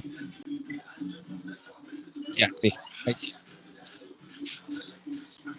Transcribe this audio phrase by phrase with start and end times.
[0.00, 0.16] sí.
[2.36, 2.72] Ya, sí.
[3.06, 3.32] Ahí sí.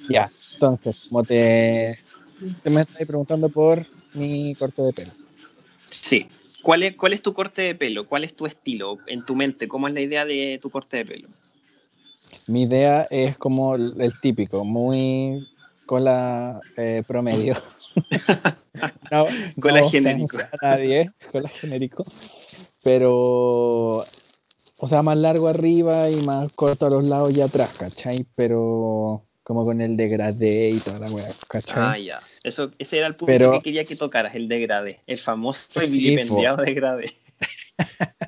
[0.10, 1.98] Ya, entonces, como te,
[2.64, 5.12] te me estás preguntando por mi corte de pelo.
[5.90, 6.28] Sí.
[6.62, 8.08] ¿Cuál es, ¿Cuál es tu corte de pelo?
[8.08, 9.68] ¿Cuál es tu estilo en tu mente?
[9.68, 11.30] ¿Cómo es la idea de tu corte de pelo?
[12.48, 15.48] Mi idea es como el, el típico, muy
[15.86, 17.56] cola eh, promedio.
[19.12, 19.26] no,
[19.60, 20.38] cola no genérico.
[20.38, 22.06] a nadie, cola genérico.
[22.84, 24.06] Pero,
[24.80, 28.26] o sea, más largo arriba y más corto a los lados y atrás, ¿cachai?
[28.36, 31.76] Pero como con el degradé y toda la weá, ¿cachai?
[31.78, 32.20] Ah, ya.
[32.44, 35.02] Eso, ese era el punto Pero- que quería que tocaras, el degradé.
[35.08, 37.14] El famoso y Sí, vilipendiado degradé.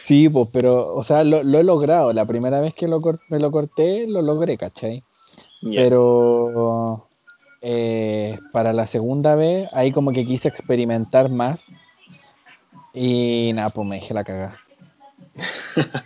[0.00, 2.12] Sí, pues, pero, o sea, lo, lo he logrado.
[2.12, 5.02] La primera vez que lo me lo corté, lo logré, ¿cachai?
[5.74, 7.08] Pero
[7.60, 11.64] eh, para la segunda vez, ahí como que quise experimentar más.
[12.94, 14.56] Y nada, pues me dejé la cagada.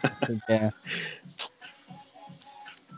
[0.03, 0.71] Así que.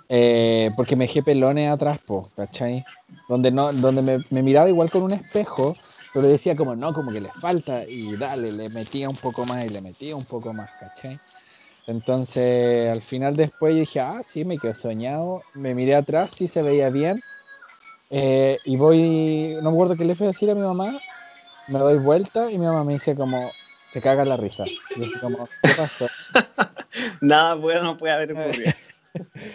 [0.08, 2.84] eh, porque me dejé pelones atrás, pues, ¿cachai?
[3.28, 5.74] Donde, no, donde me, miraba igual con un espejo,
[6.12, 9.64] pero decía como, no, como que le falta, y dale, le metía un poco más
[9.64, 11.18] y le metía un poco más, ¿cachai?
[11.86, 16.62] Entonces, al final después dije, ah, sí, me quedé soñado, me miré atrás, sí se
[16.62, 17.22] veía bien,
[18.10, 21.00] eh, y voy, no me acuerdo qué le fui a decir a mi mamá,
[21.68, 23.50] me doy vuelta y mi mamá me dice como,
[23.92, 24.64] se caga la risa.
[24.66, 26.06] Y yo como, ¿qué pasó?
[27.20, 28.72] Nada bueno puede haber ocurrido.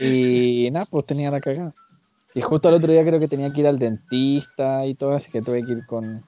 [0.00, 1.74] Y nada, pues tenía la cagada.
[2.32, 5.28] Y justo el otro día creo que tenía que ir al dentista y todo, así
[5.28, 6.24] que tuve que ir con,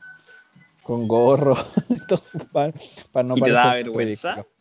[0.83, 1.57] con gorro
[1.89, 2.73] y todo para,
[3.23, 4.35] no ¿Y te da vergüenza?
[4.35, 4.55] ridículo.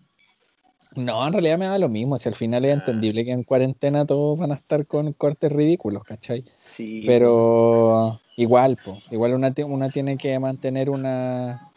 [0.95, 2.79] No, en realidad me da lo mismo, si al final es Ah.
[2.79, 6.45] entendible que en cuarentena todos van a estar con cortes ridículos, ¿cachai?
[6.57, 7.03] Sí.
[7.07, 11.71] Pero igual, pues, igual una, una tiene que mantener una,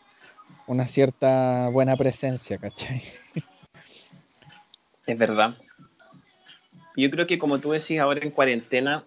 [0.66, 3.02] una cierta buena presencia, ¿cachai?
[5.06, 5.56] Es verdad.
[6.96, 9.04] Yo creo que como tú decís, ahora en cuarentena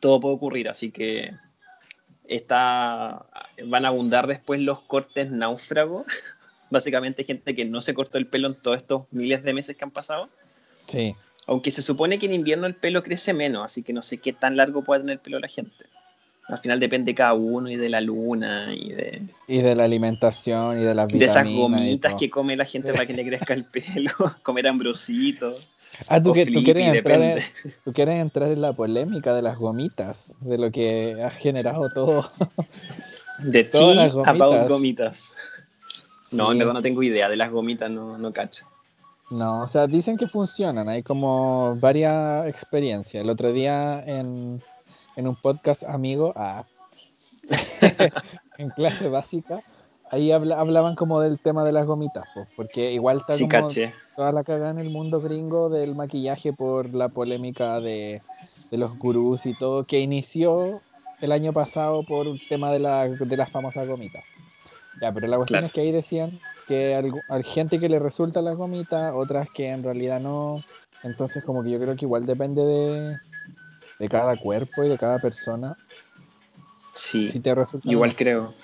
[0.00, 1.32] todo puede ocurrir, así que
[2.28, 3.26] está,
[3.64, 6.06] van a abundar después los cortes náufragos.
[6.70, 9.84] Básicamente gente que no se cortó el pelo en todos estos miles de meses que
[9.84, 10.28] han pasado.
[10.88, 11.14] Sí,
[11.46, 14.32] Aunque se supone que en invierno el pelo crece menos, así que no sé qué
[14.32, 15.86] tan largo puede tener el pelo la gente.
[16.48, 19.84] Al final depende de cada uno y de la luna y de, y de la
[19.84, 23.26] alimentación y de las de esas vitaminas gomitas que come la gente para que le
[23.26, 24.12] crezca el pelo,
[24.42, 25.56] comer ambrosito.
[26.08, 27.42] Ah, ¿tú, que, tú, quieres entrar en,
[27.84, 32.30] tú quieres entrar en la polémica de las gomitas, de lo que ha generado todo.
[33.38, 34.68] De ti Todas las a gomitas.
[34.68, 35.32] gomitas.
[36.32, 38.66] No, en verdad no tengo idea de las gomitas, no, no cacho.
[39.30, 43.22] No, o sea, dicen que funcionan, hay como varias experiencias.
[43.22, 44.62] El otro día en,
[45.16, 46.64] en un podcast amigo, ah,
[48.58, 49.60] en clase básica,
[50.10, 53.66] ahí habla- hablaban como del tema de las gomitas, pues, porque igual está Sí, como
[53.66, 53.94] caché.
[54.16, 58.22] toda la cagada en el mundo gringo del maquillaje por la polémica de,
[58.70, 60.80] de los gurús y todo, que inició
[61.20, 64.24] el año pasado por un tema de, la, de las famosas gomitas.
[65.00, 65.66] Ya, pero la cuestión Claro.
[65.66, 66.94] es que ahí decían que
[67.28, 70.62] hay gente que le resulta las gomitas, otras que en realidad no.
[71.02, 73.16] Entonces como que yo creo que igual depende de,
[73.98, 75.76] de cada cuerpo y de cada persona.
[76.92, 78.54] Sí, Si te resulta igual creo.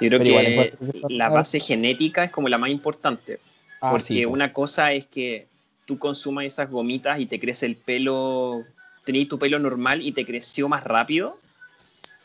[0.00, 0.78] Yo creo Pero
[1.08, 3.38] que la base genética es como la más importante.
[3.82, 4.32] Ah, porque sí, po.
[4.32, 5.46] una cosa es que
[5.84, 8.62] tú consumas esas gomitas y te crece el pelo,
[9.04, 11.34] tenés tu pelo normal y te creció más rápido,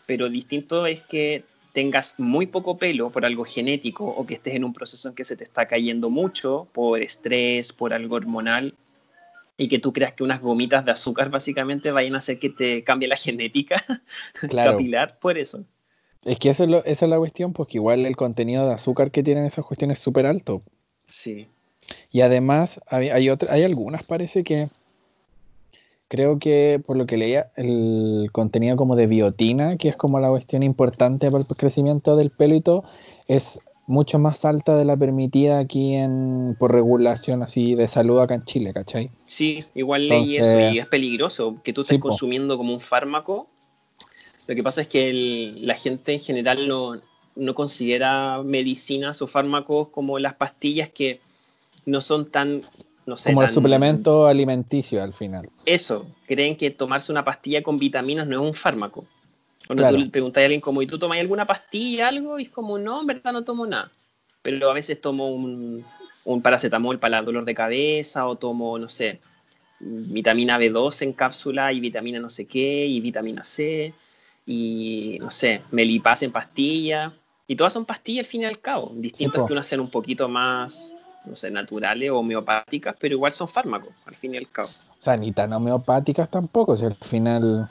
[0.06, 4.63] pero distinto es que tengas muy poco pelo por algo genético o que estés en
[4.63, 8.73] un proceso en que se te está cayendo mucho por estrés, por algo hormonal
[9.57, 12.83] y que tú creas que unas gomitas de azúcar básicamente vayan a hacer que te
[12.83, 13.83] cambie la genética
[14.49, 14.71] Claro.
[14.71, 15.63] capilar por eso.
[16.25, 19.11] Es que eso es lo- esa es la cuestión, porque igual el contenido de azúcar
[19.11, 20.61] que tienen esas cuestiones es súper alto.
[21.05, 21.47] Sí.
[22.11, 24.67] Y además hay, hay, otra- hay algunas, parece que
[26.07, 30.29] creo que por lo que leía, el contenido como de biotina, que es como la
[30.29, 32.83] cuestión importante para el crecimiento del pelo y todo,
[33.27, 38.35] es mucho más alta de la permitida aquí en por regulación así de salud acá
[38.35, 39.11] en Chile, ¿cachai?
[39.26, 43.47] Sí, igual leí eso y es peligroso que tú estés consumiendo como un fármaco.
[44.47, 46.99] Lo que pasa es que el- la gente en general no,
[47.35, 51.20] no considera medicinas o fármacos como las pastillas que
[51.85, 52.61] no son tan,
[53.05, 55.49] no sé, Como el tan- suplemento alimenticio al final.
[55.66, 59.05] Eso, creen que tomarse una pastilla con vitaminas no es un fármaco.
[59.67, 59.97] Cuando Claro.
[59.97, 62.40] tú le preguntas a alguien como, ¿y tú tomas alguna pastilla, algo?
[62.40, 63.91] Y es como, no, en verdad no tomo nada.
[64.41, 65.84] Pero a veces tomo un,
[66.23, 69.20] un paracetamol para el dolor de cabeza o tomo, no sé,
[69.79, 73.94] vitamina B2 en cápsula y vitamina no sé qué y vitamina C
[74.46, 77.11] y, no sé, melipaz en pastilla.
[77.47, 78.94] Y todas son pastillas al fin y al cabo.
[79.02, 80.96] Es que unas sean un poquito más
[81.26, 84.70] no sé, naturales o homeopáticas, pero igual son fármacos, al fin y al cabo.
[84.70, 87.70] O sea, ni tan homeopáticas tampoco, si al final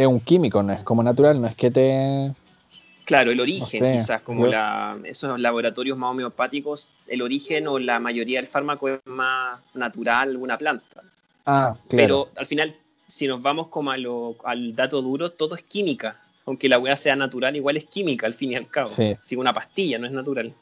[0.00, 2.32] es un químico, no es como natural, no es que te...
[3.04, 7.66] Claro, el origen, No sé, quizás, como yo- la, esos laboratorios más homeopáticos, el origen
[7.66, 11.02] o la mayoría del fármaco es más natural, una planta.
[11.44, 11.88] Ah, claro.
[11.88, 12.76] Pero al final,
[13.08, 16.20] si nos vamos como a lo- al dato duro, todo es química.
[16.46, 18.86] Aunque la weá sea natural, igual es química al fin y al cabo.
[18.88, 19.16] Sí.
[19.24, 20.54] Si una pastilla no es natural.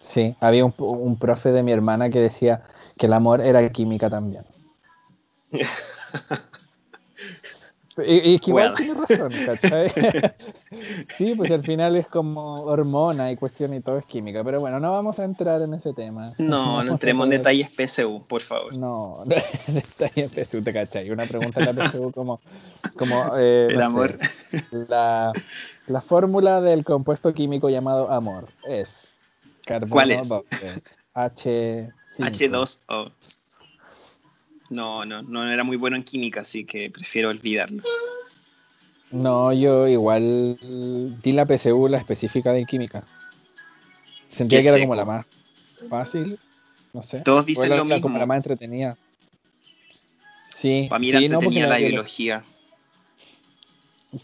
[0.00, 2.62] Sí, había un, un profe de mi hermana que decía
[2.98, 4.44] que el amor era química también.
[7.98, 9.92] Y, y que igual tiene razón, ¿cachai?
[11.16, 14.42] sí, pues al final es como hormona y cuestión y todo es química.
[14.42, 16.32] Pero bueno, no vamos a entrar en ese tema.
[16.38, 18.76] No, no entremos en detalles PSU, por favor.
[18.76, 19.22] No,
[19.66, 21.10] detalle PSU, te cachai.
[21.10, 22.40] Una pregunta de la PSU como,
[22.96, 24.18] como eh, El no sé, amor.
[24.88, 25.32] la,
[25.86, 29.08] la fórmula del compuesto químico llamado amor es
[29.64, 30.28] carbono ¿Cuál es?
[30.28, 30.82] 12,
[31.14, 31.92] H5.
[32.18, 33.12] H2O.
[34.74, 37.82] No, no, no era muy bueno en química, así que prefiero olvidarlo.
[39.12, 40.58] No, yo igual
[41.22, 43.04] di la PSU, la específica de química.
[44.28, 45.26] Sentía que era como la más
[45.88, 46.36] fácil,
[46.92, 47.20] no sé.
[47.20, 48.18] Todos dicen la- lo la- como mismo.
[48.18, 48.96] la más entretenida.
[50.48, 52.44] Sí, Para mí era sí, no, entretenida la biolo- biología.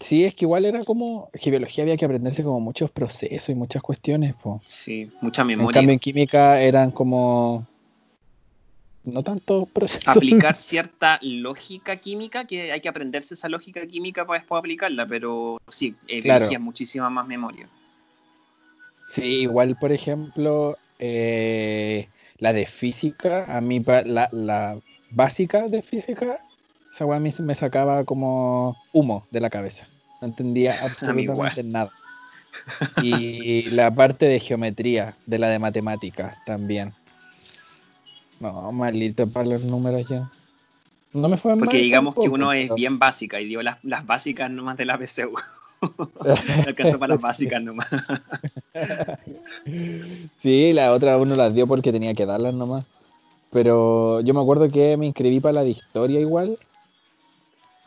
[0.00, 3.48] Sí, es que igual era como, es que biología había que aprenderse como muchos procesos
[3.50, 4.60] y muchas cuestiones, po.
[4.64, 5.74] Sí, mucha En memoria.
[5.80, 7.66] cambio en química eran como
[9.04, 10.16] no tanto procesos.
[10.16, 15.58] Aplicar cierta lógica química, que hay que aprenderse esa lógica química para después aplicarla, pero
[15.68, 16.48] sí, eh, Claro.
[16.60, 17.68] muchísima más memoria.
[19.06, 22.08] Sí, igual por ejemplo eh,
[22.38, 24.78] la de física, a mí la, la
[25.10, 26.38] básica de física,
[26.92, 29.88] esa weá se me sacaba como humo de la cabeza.
[30.20, 31.90] No entendía absolutamente nada.
[33.00, 36.92] Y la parte de geometría, de la de matemáticas también.
[38.40, 40.30] No, malito para los números ya.
[41.12, 44.06] No me fue Porque mal digamos que uno es bien básica y dio las, las
[44.06, 44.96] básicas nomás de la.
[44.98, 45.06] Me
[46.66, 47.88] alcanzó para las básicas nomás.
[50.38, 52.84] Sí, la otra uno las dio porque tenía que darlas nomás.
[53.52, 56.58] Pero yo me acuerdo que me inscribí para la de historia igual.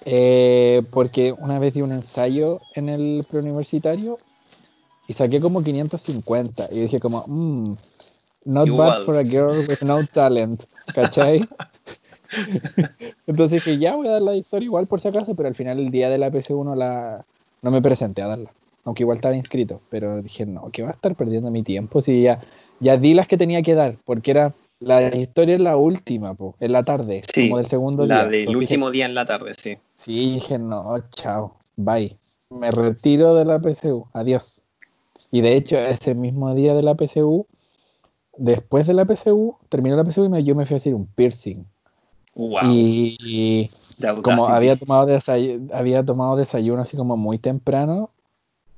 [0.06, 4.20] eh, porque una vez di un ensayo en el preuniversitario
[5.08, 6.68] y saqué como 550.
[6.72, 7.76] Y dije como, "Mm,
[8.46, 8.90] not Igual.
[8.90, 10.64] bad for a girl with no talent.
[10.94, 11.48] ¿Cachai?
[13.28, 15.80] Entonces dije, ya voy a dar la historia igual por si acaso, pero al final
[15.80, 17.26] el día de la PC1 no la,
[17.62, 18.52] no me presenté a darla.
[18.86, 22.22] Aunque igual estaba inscrito, pero dije, no, que va a estar perdiendo mi tiempo si
[22.24, 22.42] ya,
[22.80, 26.56] ya di las que tenía que dar, porque era la historia es la última, po,
[26.60, 28.24] en la tarde, Sí, como del segundo La día.
[28.26, 29.78] del Entonces dije, último día en la tarde, sí.
[29.96, 32.18] Sí, dije, no, chao, bye.
[32.50, 34.62] Me retiro de la PSU, adiós.
[35.32, 37.48] Y de hecho, ese mismo día de la PSU,
[38.38, 41.06] después de la PSU, terminó la PSU y me- yo me fui a hacer un
[41.08, 41.66] piercing.
[42.36, 42.62] Wow.
[42.64, 43.70] Y,
[44.24, 48.10] como había tomado, desay- había tomado desayuno así como muy temprano,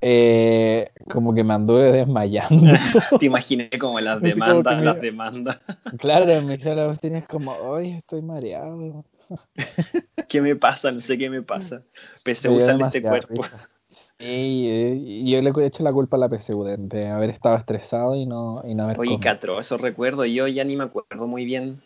[0.02, 2.74] eh, como que me anduve desmayando.
[3.20, 5.60] Te imaginé como las demandas, las demandas.
[5.98, 9.06] claro, me hice la cuestión es como, hoy estoy mareado.
[10.28, 10.92] ¿Qué me pasa?
[10.92, 11.82] No sé qué me pasa.
[12.50, 13.44] Dio sale de este cuerpo.
[14.18, 17.30] Sí, eh, y yo le he hecho la culpa a la PSU de, de haber
[17.30, 19.20] estado estresado y no, y no haber Oye.
[19.20, 21.82] Catro, esos recuerdos yo ya ni me acuerdo muy bien.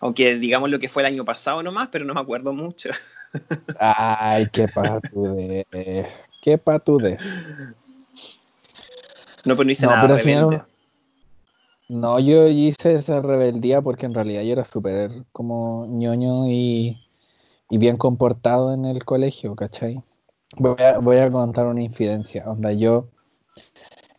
[0.00, 2.90] Aunque digamos lo que fue el año pasado nomás, pero no me acuerdo mucho.
[3.78, 5.66] Ay, qué patudez.
[6.42, 7.20] Qué patudez.
[9.44, 10.66] No, pero no hice No, nada pero final.
[11.88, 16.98] No, yo hice esa rebeldía porque en realidad yo era súper como ñoño y,
[17.70, 20.02] y bien comportado en el colegio, ¿cachai?
[20.56, 22.44] Voy a, voy a contar una infidencia.
[22.50, 23.08] Onda, yo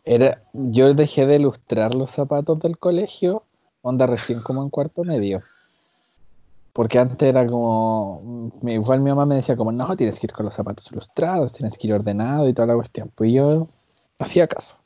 [0.04, 3.44] era, yo dejé de lustrar los zapatos del colegio,
[3.82, 5.42] onda recién como en cuarto medio.
[6.72, 10.46] Porque antes era como, igual mi mamá me decía como, no, tienes que ir con
[10.46, 13.10] los zapatos ilustrados, tienes que ir ordenado y toda la cuestión.
[13.14, 13.66] Pues yo
[14.18, 14.76] hacía caso.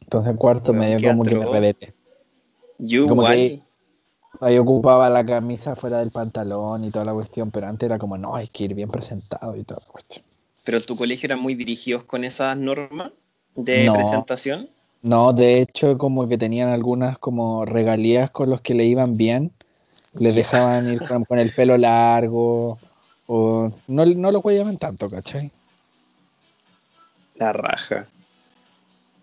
[0.00, 1.54] Entonces en cuarto medio como que me atroz.
[1.54, 1.94] rebelé.
[2.78, 3.36] Yo como igual.
[3.36, 3.60] que-
[4.40, 8.18] Ahí ocupaba la camisa fuera del pantalón y toda la cuestión, pero antes era como,
[8.18, 10.24] no, hay que ir bien presentado y toda la cuestión.
[10.64, 13.12] Pero tu colegio era muy dirigidos con esas normas
[13.54, 13.92] de No.
[13.92, 14.68] presentación.
[15.02, 19.52] No, de hecho, como que tenían algunas como regalías con los que le iban bien,
[20.14, 22.78] les dejaban ir con, con el pelo largo,
[23.26, 25.50] o no, no lo cuidaban tanto, ¿cachai?
[27.34, 28.06] La raja.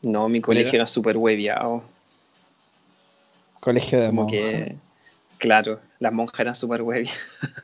[0.03, 0.83] No, mi colegio Mira.
[0.83, 1.83] era súper hueviado.
[3.59, 4.39] Colegio de Como monjas.
[4.39, 4.75] que,
[5.39, 7.17] claro, las monjas eran súper huevias.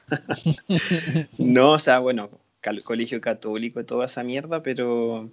[1.38, 2.30] no, o sea, bueno,
[2.84, 5.30] colegio católico y toda esa mierda, pero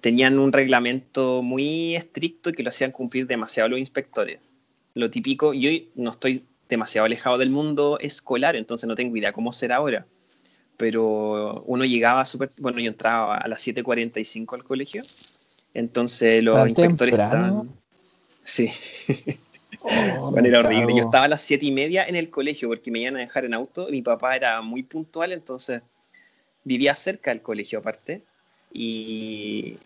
[0.00, 4.40] tenían un reglamento muy estricto que lo hacían cumplir demasiado los inspectores.
[4.94, 9.52] lo típico, yo no estoy demasiado alejado del mundo escolar, entonces no tengo idea cómo
[9.52, 10.06] será ahora.
[10.76, 15.02] Pero uno llegaba súper, bueno, yo entraba a las 7.45 al colegio,
[15.74, 17.70] entonces los inspectores estaban...
[18.42, 18.70] Sí.
[19.80, 20.94] Oh, bueno, era horrible.
[20.94, 23.44] Yo estaba a las 7 y media en el colegio porque me iban a dejar
[23.44, 23.88] en auto.
[23.90, 25.82] Mi papá era muy puntual, entonces
[26.64, 28.22] vivía cerca del colegio aparte.
[28.72, 29.76] Y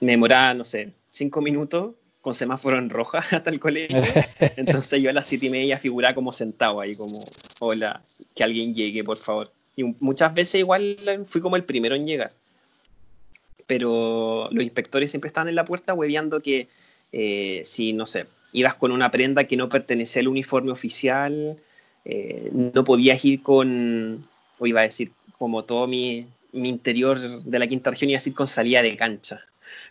[0.00, 4.02] me demoraba, no sé, 5 minutos con semáforo en roja hasta el colegio.
[4.56, 7.24] Entonces yo a las siete y media figuraba como sentado ahí, como,
[7.58, 8.02] hola,
[8.34, 9.52] que alguien llegue, por favor.
[9.76, 12.32] Y muchas veces igual fui como el primero en llegar.
[13.66, 16.68] Pero los inspectores siempre estaban en la puerta hueveando que
[17.10, 21.56] eh, si, no sé, ibas con una prenda que no pertenecía al uniforme oficial,
[22.04, 24.26] eh, no podías ir con,
[24.58, 25.12] o iba a decir,
[25.42, 28.96] como todo mi, mi interior de la quinta región, iba a decir con salida de
[28.96, 29.40] cancha.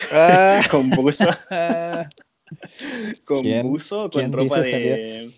[0.10, 0.62] Ah.
[0.72, 1.26] con buzo.
[3.26, 5.30] con buzo, con ropa de.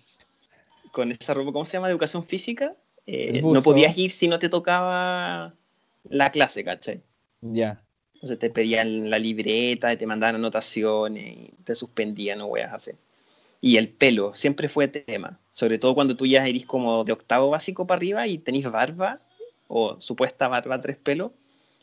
[0.92, 1.88] Con esa ropa, ¿cómo se llama?
[1.88, 2.76] De educación física.
[3.08, 5.52] Eh, no podías ir si no te tocaba
[6.08, 7.00] la clase, ¿cachai?
[7.40, 7.82] Ya.
[8.14, 12.92] Entonces te pedían la libreta, te mandaban anotaciones, y te suspendían o weas así.
[13.60, 17.50] Y el pelo siempre fue tema, sobre todo cuando tú ya eres como de octavo
[17.50, 19.20] básico para arriba y tenés barba,
[19.76, 21.32] o supuesta barba tres pelos,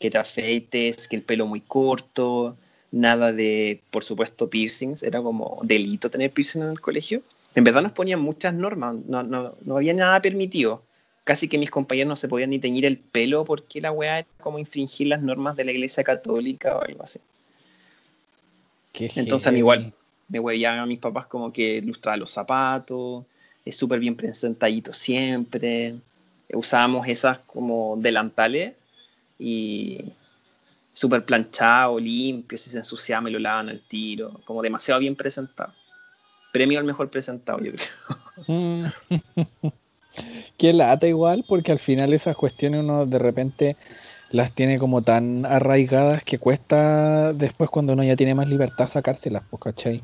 [0.00, 2.56] que te afeites, que el pelo muy corto,
[2.90, 7.20] nada de, por supuesto, piercings, era como delito tener piercing en el colegio.
[7.54, 10.82] En verdad nos ponían muchas normas, no, no, no había nada permitido.
[11.24, 14.28] Casi que mis compañeros no se podían ni teñir el pelo porque la weá era
[14.40, 17.20] como infringir las normas de la iglesia católica o algo así.
[18.94, 19.92] Entonces a mí igual
[20.28, 23.26] me huevían a mis papás como que ilustraba los zapatos,
[23.66, 25.96] es súper bien presentadito siempre.
[26.52, 28.74] Usábamos esas como delantales
[29.38, 30.04] y,
[30.92, 35.72] súper planchado, limpio, si se ensuciaba me lo lavan al tiro, como demasiado bien presentado.
[36.52, 38.92] Premio al mejor presentado, yo creo.
[40.58, 43.76] Qué lata igual, porque al final esas cuestiones uno de repente
[44.30, 49.42] las tiene como tan arraigadas que cuesta después cuando uno ya tiene más libertad sacárselas,
[49.48, 50.02] pues, ¿cachai?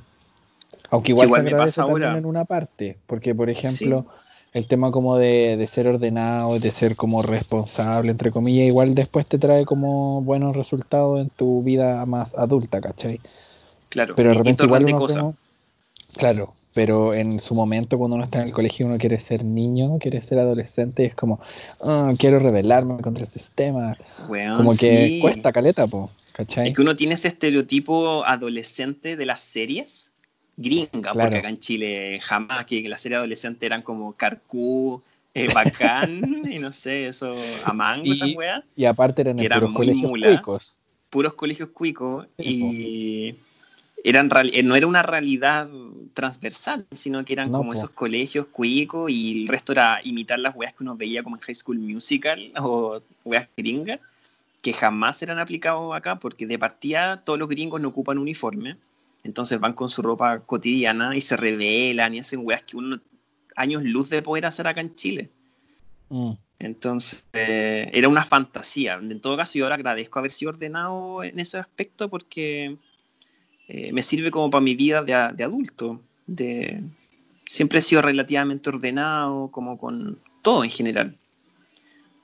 [0.90, 4.06] Aunque igual, se agradece también en una parte, porque por ejemplo
[4.52, 9.38] el tema como de, ser ordenado, de ser como responsable, entre comillas, igual después te
[9.38, 13.20] trae como buenos resultados en tu vida más adulta, ¿cachai?
[13.88, 15.34] Claro, pero de repente igual uno
[16.16, 19.98] claro, pero en su momento cuando uno está en el colegio uno quiere ser niño,
[19.98, 21.40] quiere ser adolescente y es como,
[21.80, 23.96] oh, quiero rebelarme contra el sistema.
[24.26, 26.68] como que cuesta caleta, po, ¿cachai?
[26.68, 30.12] Es que uno tiene ese estereotipo adolescente de las series
[30.58, 35.00] gringa, porque acá en Chile jamás que la serie adolescente eran como Carcú,
[35.32, 37.32] eh, Bacán, y no sé, eso,
[37.64, 38.64] Amango, esas weas.
[38.76, 40.80] Y aparte eran, puros colegios cuicos.
[41.10, 43.34] Puros colegios cuicos, y
[44.04, 45.68] eran eh, no era una realidad
[46.12, 50.74] transversal, sino que eran como esos colegios cuicos y el resto era imitar las weas
[50.74, 54.00] que uno veía como en High School Musical o weas gringas,
[54.60, 58.76] que jamás eran aplicados acá, porque de partida todos los gringos no ocupan uniforme
[59.24, 63.00] entonces van con su ropa cotidiana y se revelan y hacen weas que uno
[63.56, 65.30] años luz de poder hacer acá en Chile.
[66.08, 66.32] Mm.
[66.60, 68.94] Entonces, eh, era una fantasía.
[68.94, 72.76] En todo caso, yo ahora agradezco haber sido ordenado en ese aspecto porque
[73.68, 76.00] eh, me sirve como para mi vida de, adulto.
[76.26, 76.82] De,
[77.46, 81.16] siempre he sido relativamente ordenado, como con todo en general.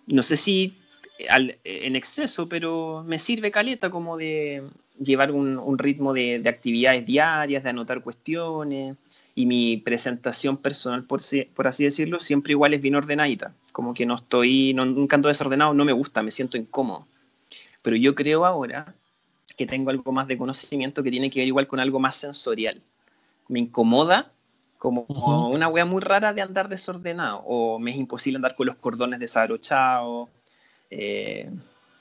[0.07, 0.77] No sé si
[1.19, 4.63] en exceso, pero me sirve caleta como de,
[5.01, 8.97] llevar un, ritmo de, actividades diarias, de anotar cuestiones,
[9.35, 11.21] y mi presentación personal, por,
[11.55, 13.53] por, así decirlo, siempre igual es bien ordenadita.
[13.73, 17.07] Como que no estoy, no, nunca ando desordenado, no me gusta, me siento incómodo.
[17.83, 18.95] Pero yo creo ahora
[19.57, 22.81] que tengo algo más de conocimiento que tiene que ver igual con algo más sensorial.
[23.49, 24.31] Me incomoda
[24.79, 25.07] como
[25.51, 29.19] una wea muy rara de andar desordenado, o me es imposible andar con los cordones
[29.19, 30.29] desabrochados.
[30.97, 31.51] Eh,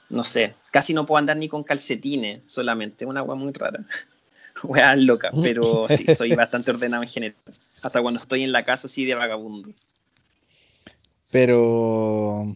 [0.10, 3.84] no sé, casi no puedo andar ni con calcetines solamente, una agua muy rara.
[4.64, 7.36] Wea loca, pero sí, soy bastante ordenado en general.
[7.82, 9.70] Hasta cuando estoy en la casa así de vagabundo.
[11.32, 12.56] Pero.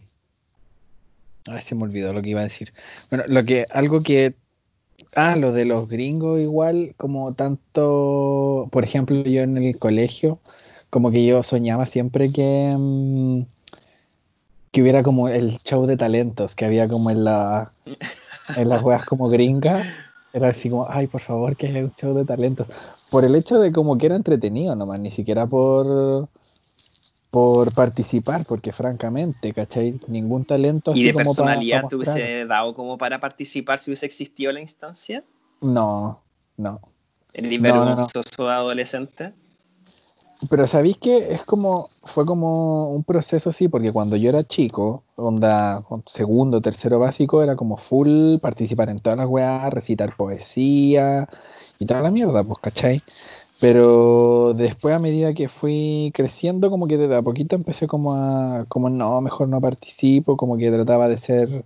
[1.46, 2.72] Ay, se me olvidó lo que iba a decir.
[3.10, 4.34] Bueno, lo que, algo que.
[5.14, 8.68] Ah, lo de los gringos igual, como tanto.
[8.70, 10.38] Por ejemplo, yo en el colegio,
[10.90, 12.76] como que yo soñaba siempre que.
[12.78, 13.42] Mm,
[14.70, 17.72] que hubiera como el show de talentos que había como en la
[18.56, 19.86] en las weas como gringas
[20.32, 22.66] era así como ay por favor que haya un show de talentos
[23.10, 26.28] por el hecho de como que era entretenido nomás ni siquiera por
[27.30, 30.00] por participar porque francamente ¿cachai?
[30.08, 34.60] ningún talento y de personalidad te hubiese dado como para participar si hubiese existido la
[34.60, 35.24] instancia
[35.60, 36.22] no
[36.58, 36.80] no.
[37.32, 39.32] El vergonzoso adolescente
[40.48, 45.02] Pero sabéis que es como, fue como un proceso así, porque cuando yo era chico,
[45.16, 51.28] onda segundo, tercero básico, era como full participar en todas las weas, recitar poesía
[51.78, 53.02] y toda la mierda, pues, ¿cachai?
[53.60, 58.64] Pero después a medida que fui creciendo, como que de a poquito empecé como a,
[58.68, 61.64] como no, mejor no participo, como que trataba de ser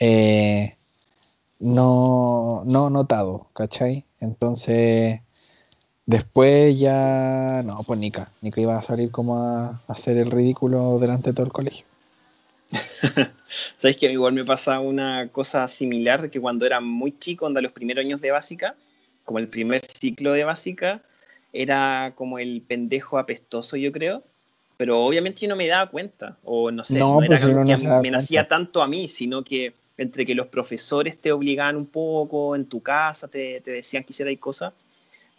[0.00, 0.74] eh,
[1.60, 4.04] no, no notado, ¿cachai?
[4.20, 5.20] Entonces,
[6.10, 11.30] después ya, no, pues Nika, Nika iba a salir como a, hacer el ridículo delante
[11.30, 11.84] de todo el colegio.
[13.78, 17.72] ¿Sabes que igual me pasa una cosa similar, que cuando era muy chico, onda los
[17.72, 18.74] primeros años de básica,
[19.24, 21.00] como el primer ciclo de básica,
[21.52, 24.22] era como el pendejo apestoso, yo creo.
[24.76, 28.10] Pero obviamente yo no me daba cuenta, o no sé, no, era pues que me
[28.10, 32.64] nacía tanto a mí, sino que entre que los profesores te obligaban un poco, en
[32.64, 34.72] tu casa te, decían que hicierais cosas,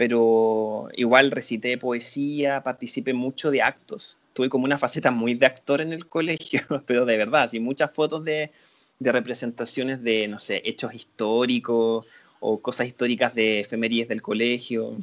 [0.01, 4.17] pero igual recité poesía, participé mucho de actos.
[4.33, 7.91] Tuve como una faceta muy de actor en el colegio, pero de verdad, así muchas
[7.93, 8.49] fotos de,
[8.97, 12.07] de representaciones de, no sé, hechos históricos
[12.39, 14.97] o cosas históricas de efemérides del colegio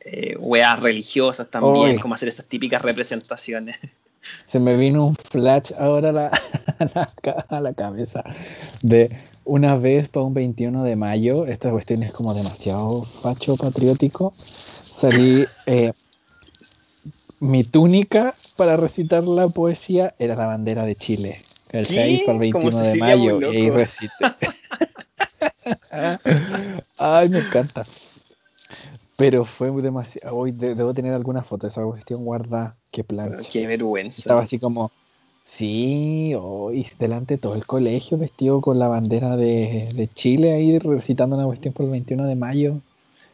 [0.00, 3.76] eh, weas religiosas también, como hacer estas típicas representaciones.
[4.46, 6.42] Se me vino un flash ahora a la,
[7.50, 8.24] a la, cabeza
[8.80, 9.10] de
[9.44, 15.46] una vez para un 21 de mayo, esta cuestión es como demasiado facho patriótico, salí,
[15.66, 15.92] eh,
[17.40, 21.42] mi túnica para recitar la poesía era la bandera de Chile.
[21.72, 24.12] El 6 para el 21 de mayo y recité.
[26.98, 27.86] Ay, me encanta.
[29.16, 30.36] Pero fue demasiado.
[30.36, 32.76] Hoy debo tener alguna foto de esa cuestión guarda.
[32.90, 33.48] Qué plancha.
[33.50, 34.20] Qué vergüenza.
[34.20, 34.90] Estaba así como.
[35.44, 41.36] Sí, hoy delante de todo el colegio vestido con la bandera de, Chile ahí recitando
[41.36, 42.80] una cuestión por el 21 de mayo.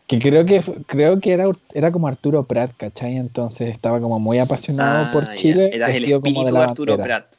[0.06, 3.18] Que creo que creo que era, era como Arturo Prat, ¿cachai?
[3.18, 5.70] Entonces estaba como muy apasionado por ah, Chile.
[5.72, 7.36] Era el espíritu de, Arturo Prat.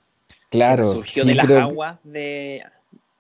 [0.50, 0.86] Claro.
[0.86, 2.64] surgió de las aguas de,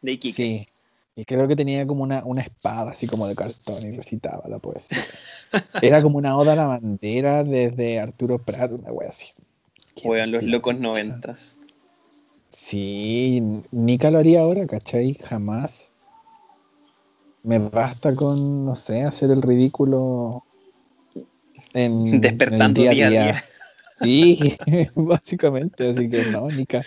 [0.01, 0.35] de Iquique.
[0.35, 0.67] Sí,
[1.15, 4.59] y creo que tenía como una, una espada así como de cartón y recitaba la
[4.59, 5.03] poesía.
[5.81, 9.25] Era como una oda a la bandera desde Arturo Prat, una wea así.
[10.01, 11.57] Juegan los locos noventas.
[12.49, 15.15] Sí, Nika lo haría ahora, ¿cachai?
[15.15, 15.89] Jamás.
[17.43, 20.43] Me basta con, no sé, hacer el ridículo
[21.73, 23.43] en, Despertando día a día.
[24.01, 24.57] Sí,
[24.95, 26.81] básicamente, así que no, Nika.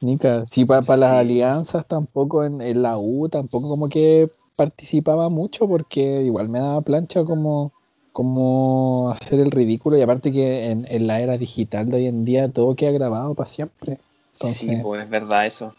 [0.00, 6.22] Nica, sí, para, las alianzas tampoco en, la U, tampoco como que participaba mucho porque
[6.22, 7.72] igual me daba plancha como,
[8.16, 12.48] como hacer el ridículo y aparte que en, la era digital de hoy en día
[12.48, 13.98] todo queda grabado para siempre.
[14.32, 15.76] Sí, pues es verdad eso.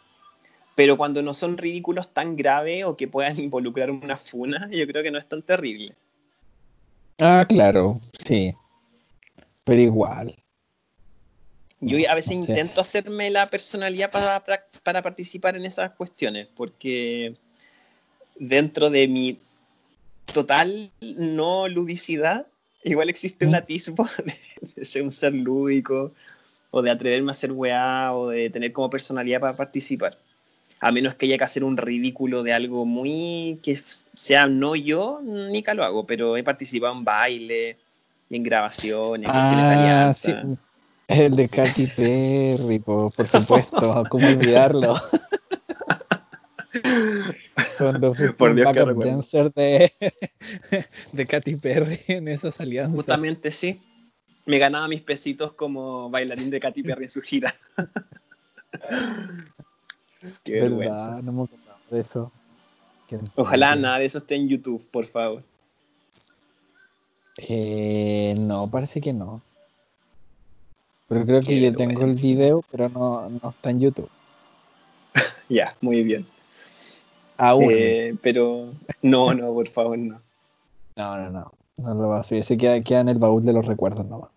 [0.75, 5.01] Pero cuando no son ridículos tan graves o que puedan involucrar una funa, yo creo
[5.01, 5.95] que no es tan terrible.
[7.17, 8.53] Ah, claro, sí.
[9.65, 10.35] Pero igual.
[11.79, 14.43] Yo a veces intento hacerme la personalidad para,
[14.83, 17.35] para, participar en esas cuestiones, porque
[18.37, 19.39] dentro de mi
[20.33, 22.47] total no ludicidad,
[22.83, 24.07] igual existe un atisbo
[24.75, 26.11] de, ser un ser lúdico,
[26.71, 30.17] o de atreverme a hacer weá, o de tener como personalidad para participar.
[30.79, 33.79] A menos que haya que hacer un ridículo de algo muy que
[34.13, 37.77] sea no yo, ni que lo hago, pero he participado en baile,
[38.29, 40.33] en grabaciones, en ah, sí.
[41.07, 45.01] El de Katy Perry, por, supuesto, ¿cómo olvidarlo?
[47.77, 49.93] Cuando fui por Dios que dancer de,
[51.13, 52.95] de Katy Perry en esas alianzas.
[52.95, 53.81] Justamente sí.
[54.45, 57.55] Me ganaba mis pesitos como bailarín de Katy Perry en su gira.
[60.43, 61.21] Qué vergüenza.
[61.21, 62.31] No me acordaba de eso.
[63.35, 65.43] Ojalá nada de eso esté en YouTube, por favor.
[67.37, 69.41] Eh, no, parece que no.
[71.07, 74.09] Pero creo que yo tengo el video, pero no, no está en YouTube.
[75.47, 76.25] ya, muy bien.
[77.37, 77.71] Aún.
[77.71, 78.69] Eh, pero
[79.01, 80.19] no, no, por favor, no.
[80.95, 81.51] No, no, no.
[81.77, 82.43] No lo va a subir.
[82.43, 84.31] Se queda, queda en el baúl de los recuerdos nomás.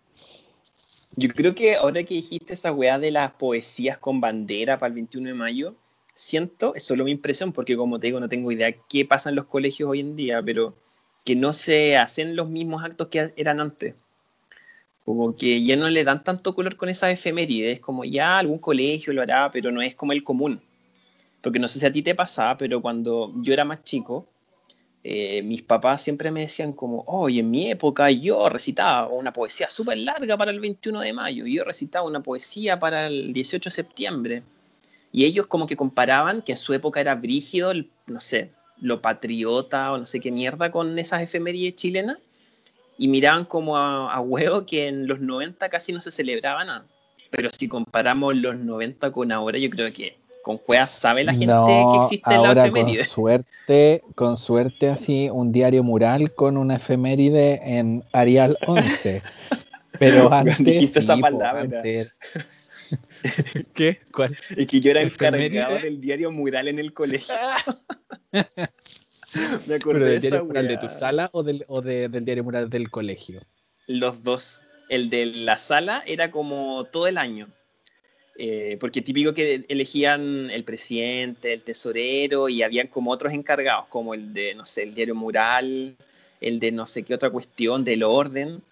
[1.17, 4.95] Yo creo que ahora que dijiste esa weá de las poesías con bandera para el
[4.95, 5.75] 21 de mayo,
[6.15, 9.37] siento, es solo mi impresión, porque como te digo, no tengo idea qué pasa en
[9.37, 10.75] los colegios hoy en día, pero
[11.25, 13.95] que no se hacen los mismos actos que eran antes.
[15.05, 19.13] Como que ya no le dan tanto color con esas efemérides, como ya algún colegio
[19.13, 20.61] lo hará, pero no es como el común.
[21.41, 24.27] Porque no sé si a ti te pasaba, pero cuando yo era más chico,
[25.03, 29.71] eh, mis papás siempre me decían como, oye, en mi época yo recitaba una poesía
[29.71, 33.71] súper larga para el 21 de mayo, y yo recitaba una poesía para el 18
[33.71, 34.43] de septiembre.
[35.13, 37.73] Y ellos como que comparaban que en su época era brígido,
[38.07, 38.51] no sé,
[38.81, 42.19] lo patriota o no sé qué mierda con esas efemérides chilenas
[42.97, 46.87] y miraban como a, a huevo que en los 90 casi no se celebraba nada.
[47.31, 51.53] Pero si comparamos los 90 con ahora, yo creo que con cuevas sabe la gente
[51.93, 53.05] que existe ahora la con efeméride.
[53.05, 59.23] suerte, con suerte así, un diario mural con una efeméride en Arial 11.
[59.99, 61.61] Pero antes dijiste esa palabra.
[61.63, 62.13] antes-
[63.75, 64.01] ¿Qué?
[64.13, 64.37] ¿Cuál?
[64.57, 65.59] Es que yo era ¿Efeméride?
[65.61, 67.35] encargado del diario mural en el colegio.
[69.67, 72.25] Me acordé ¿Pero de del diario mural de tu sala o del, o de- del
[72.25, 73.41] diario mural del colegio?
[73.87, 74.61] Los dos.
[74.89, 77.49] El de la sala era como todo el año.
[78.43, 84.15] Eh, porque típico que elegían el presidente, el tesorero y habían como otros encargados, como
[84.15, 85.95] el de, no sé, el diario mural,
[86.41, 88.63] el de no sé qué otra cuestión, del orden.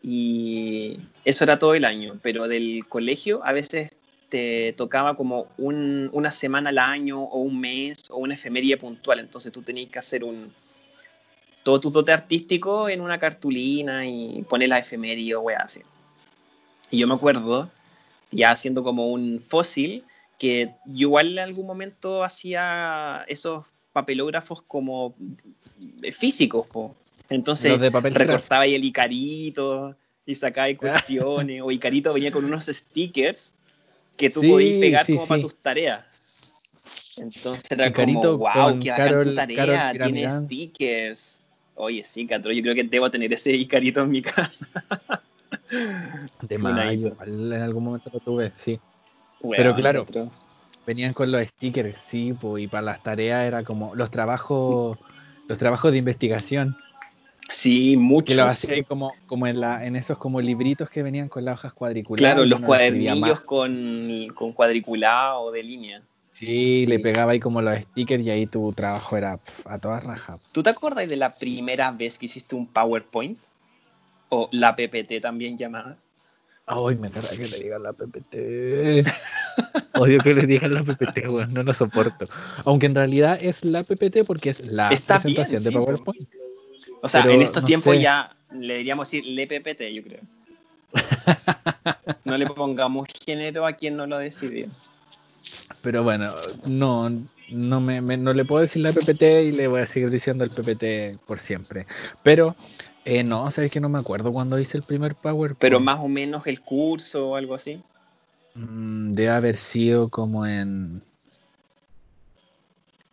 [0.00, 2.20] Y eso era todo el año.
[2.22, 3.96] Pero del colegio a veces
[4.28, 9.18] te tocaba como un- una semana al año o un mes o una efeméride puntual.
[9.18, 10.52] Entonces tú tenías que hacer un,
[11.64, 15.80] todo tu dote artístico en una cartulina y poner la efeméride o así.
[16.92, 17.68] Y yo me acuerdo,
[18.30, 20.04] ya haciendo como un fósil,
[20.38, 25.14] que igual en algún momento hacía esos papelógrafos como
[26.12, 26.94] físicos, po.
[27.28, 32.30] Entonces Los de papel recortaba ahí el Icarito y sacaba ahí cuestiones, o Icarito venía
[32.30, 33.54] con unos stickers
[34.16, 35.42] que tú Sí, podías pegar sí, como para sí.
[35.42, 36.04] tus tareas.
[37.18, 41.40] Entonces era Icarito como, wow, qué bacán tu Carol- tarea, Carol tiene stickers.
[41.74, 44.68] Oye, sí, Catro, yo creo que debo tener ese Icarito en mi casa.
[46.42, 48.78] De mayo, en algún momento lo tuve, sí.
[49.40, 50.06] Weón, Pero claro.
[50.86, 54.96] Venían con los stickers, sí, po, y para las tareas era como los trabajos,
[55.48, 56.76] los trabajos de investigación,
[57.48, 58.36] Sí, que muchos.
[58.36, 61.58] los hacía ahí como, como en la, en esos como libritos que venían con las
[61.58, 62.34] hojas cuadriculares.
[62.34, 66.02] Claro, los cuadernillos con, con cuadriculado de línea.
[66.32, 66.86] Sí, Sí.
[66.86, 70.40] le pegaba ahí como los stickers y ahí tu trabajo era pf, a todas rajas.
[70.52, 73.38] ¿Tú te acuerdas de la primera vez que hiciste un PowerPoint?
[74.28, 75.96] O la PPT también llamada.
[76.66, 79.06] Ay, me carga que le digan la PPT.
[79.94, 82.26] Odio que le digan la PPT, weón, no lo soporto.
[82.64, 86.28] Aunque en realidad es la PPT porque es la Está bien, presentación de PowerPoint.
[87.02, 88.00] O sea, Pero en estos no tiempos sé.
[88.02, 90.20] ya le deberíamos decir le PPT, yo creo.
[92.24, 94.66] No le pongamos género a quien no lo decidió.
[95.82, 96.34] Pero bueno,
[96.68, 97.10] no,
[97.50, 100.42] no, me, me- no le puedo decir la PPT y le voy a seguir diciendo
[100.44, 101.86] el PPT por siempre.
[102.24, 102.56] Pero
[103.08, 105.60] eh, no, sabes que no me acuerdo cuando hice el primer PowerPoint.
[105.60, 107.80] Pero más o menos el curso o algo así.
[108.54, 111.00] Mm, debe haber sido como en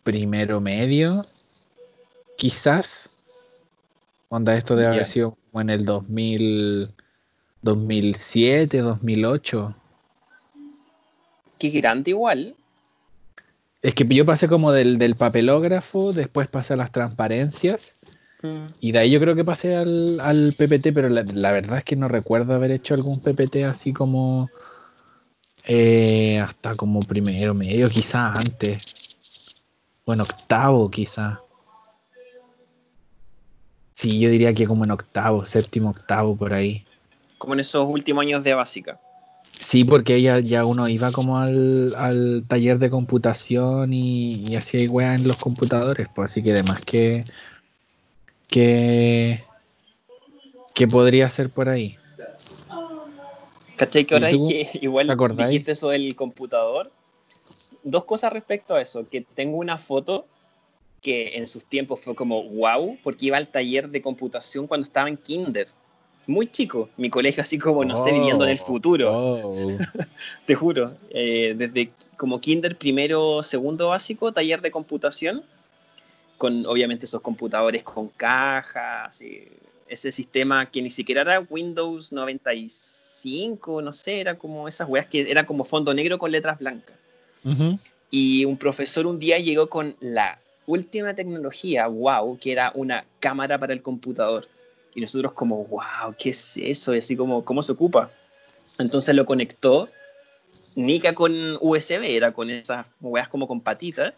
[0.01, 1.27] primero medio,
[2.37, 3.11] quizás.
[4.29, 6.91] Onda, esto debe haber sido como en el 2000,
[7.61, 9.75] 2007, 2008.
[11.59, 12.55] Qué grande igual.
[13.83, 17.99] Es que yo pasé como del, del papelógrafo, después pasé a las transparencias.
[18.43, 18.65] Mm.
[18.81, 21.83] Y de ahí yo creo que pasé al, al PPT, pero la, la verdad es
[21.83, 24.49] que no recuerdo haber hecho algún PPT así como
[25.65, 28.83] eh, hasta como primero, medio, quizás antes.
[30.05, 31.39] Bueno, octavo quizás.
[33.93, 36.85] Sí, yo diría que como en octavo, séptimo, octavo, por ahí.
[37.37, 38.99] Como en esos últimos años de básica.
[39.43, 44.89] Sí, porque ya, ya uno iba como al, al taller de computación y, y hacía
[44.89, 47.23] weas en los computadores, pues así que además que,
[48.53, 49.43] que,
[50.75, 51.97] que podría ser por ahí.
[53.77, 54.05] ¿Cachai?
[54.05, 56.91] Que ¿Y ahora dije, igual dijiste eso del computador.
[57.83, 59.09] Dos cosas respecto a eso.
[59.09, 60.27] Que tengo una foto
[61.01, 65.09] que en sus tiempos fue como wow, porque iba al taller de computación cuando estaba
[65.09, 65.67] en kinder.
[66.27, 66.89] Muy chico.
[66.95, 69.11] Mi colegio así como, no sé, viviendo en el Oh, futuro.
[69.11, 69.67] oh.
[70.45, 70.93] Te juro.
[71.09, 75.43] Eh, desde como kinder, primero, segundo básico, taller de computación.
[76.43, 79.21] Con obviamente esos computadores con cajas.
[79.87, 85.31] ese sistema que ni siquiera era Windows 95, no sé, era como esas weas que
[85.31, 86.97] era como fondo negro con letras blancas.
[88.11, 93.57] Y un profesor un día llegó con la última tecnología, wow, que era una cámara
[93.57, 94.45] para el computador.
[94.93, 96.93] Y nosotros como, wow, ¿qué es eso?
[96.93, 98.11] Y así como, ¿cómo se ocupa?
[98.79, 99.87] Entonces lo conectó,
[100.75, 104.13] Nica con USB, era con esas weas como con patitas.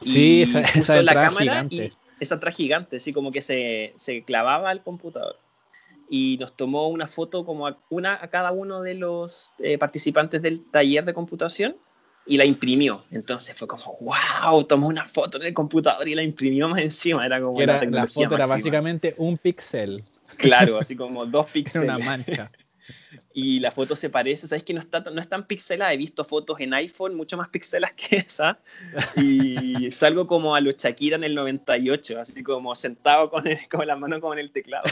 [0.00, 1.74] Sí, esa- esa puso la cámara gigante.
[1.76, 5.36] y esa entrada gigante, así como que se, se clavaba al computador.
[6.08, 10.42] Y nos tomó una foto como a, una a cada uno de los eh, participantes
[10.42, 11.76] del taller de computación
[12.26, 13.02] y la imprimió.
[13.10, 17.24] Entonces fue como, wow, tomó una foto en el computador y la imprimió más encima.
[17.26, 20.04] Era como la era- la tecnología foto era básicamente un píxel,
[20.36, 21.88] Claro, así como dos píxeles.
[21.88, 22.50] una mancha.
[23.34, 25.92] Y la foto se parece, ¿sabes que no, está, no es tan pixelada?
[25.92, 28.58] He visto fotos en iPhone mucho más pixelas que esa.
[29.16, 33.86] Y salgo como a los Shakira en el 98, así como sentado con, el- con
[33.86, 34.84] la mano como en el teclado.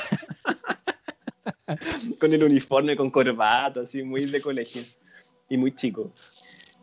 [2.19, 4.83] con el uniforme, con corbata, así, muy de colegio.
[5.49, 6.13] Y muy chico.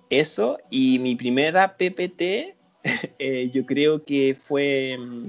[0.10, 2.22] Eso, y mi primera PPT,
[3.20, 5.28] eh, yo creo que fue mm,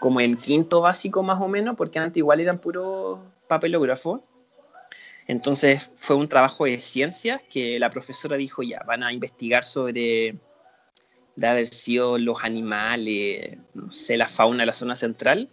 [0.00, 4.20] como en quinto básico más o menos, porque antes igual eran puros papelógrafos.
[5.26, 10.36] Entonces fue un trabajo de ciencias que la profesora dijo, ya, van a investigar sobre
[11.34, 15.48] de haber sido los animales, no sé, la fauna de la zona central,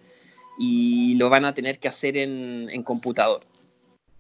[0.58, 3.46] y lo van a tener que hacer en, en computador.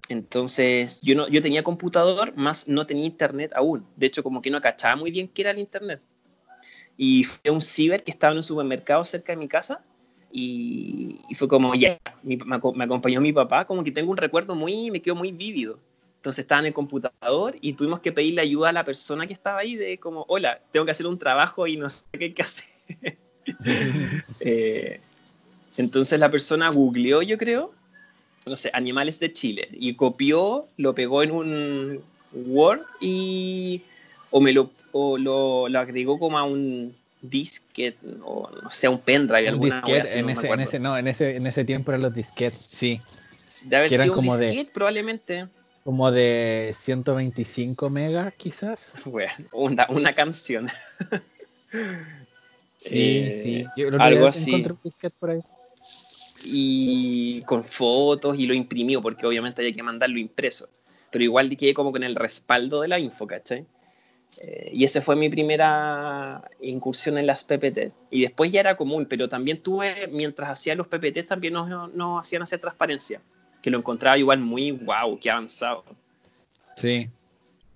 [0.07, 3.85] Entonces, yo, no, yo tenía computador, más no tenía internet aún.
[3.95, 6.01] De hecho, como que no cachaba muy bien qué era el internet.
[6.97, 9.83] Y fue un ciber que estaba en un supermercado cerca de mi casa.
[10.31, 12.37] Y, fue como, ya, me,
[12.75, 15.79] me, acompañó mi papá, como que tengo un recuerdo muy, me quedó muy vívido.
[16.17, 19.59] Entonces estaba en el computador y tuvimos que pedirle ayuda a la persona que estaba
[19.59, 22.41] ahí de como, hola, tengo que hacer un trabajo y no sé qué hay que
[22.41, 22.65] hacer.
[24.41, 24.99] eh,
[25.77, 27.71] entonces la persona googleó, yo creo,
[28.45, 32.01] no sé, animales de Chile, y copió, lo pegó en un
[32.33, 33.81] Word y
[34.29, 39.43] o me lo, o lo, agregó como a un disquete o no sé, un pendrive,
[39.43, 42.13] un alguna disquete, en, ese, en, ese, no, en ese, en ese tiempo eran los
[42.13, 43.01] disquetes, sí.
[43.65, 45.47] De haber sido un disquete, probablemente.
[45.84, 48.93] Como de 125 megas, quizás.
[49.05, 50.69] Bueno, una, una canción.
[52.77, 53.65] sí, eh, sí.
[53.75, 54.65] Yo algo así.
[55.19, 55.41] Por ahí
[56.43, 60.69] y con fotos y lo imprimió, porque obviamente había que mandarlo impreso.
[61.12, 63.65] Pero igual quedé como con el respaldo de la info, ¿cachai?
[64.37, 67.91] Eh, y esa fue mi primera incursión en las PPT.
[68.11, 72.21] Y después ya era común, pero también tuve, mientras hacía los PPT, también nos, nos
[72.21, 73.21] hacían hacer transparencia,
[73.61, 75.83] que lo encontraba igual muy wow, qué avanzado.
[76.75, 77.09] Sí.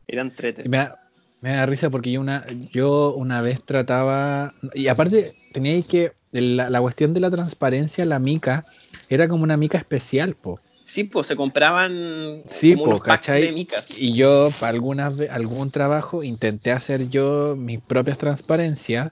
[0.08, 0.72] Era entretenido.
[0.72, 1.10] Me da,
[1.42, 6.82] me da risa porque yo una, yo una vez trataba, y aparte teníais que la,
[6.82, 8.64] cuestión de la transparencia, la mica,
[9.10, 10.60] era como una mica especial, po.
[10.84, 13.90] Sí, pues se compraban sí, como de micas.
[13.98, 19.12] Y yo, para algunas algún trabajo, intenté hacer yo mis propias transparencias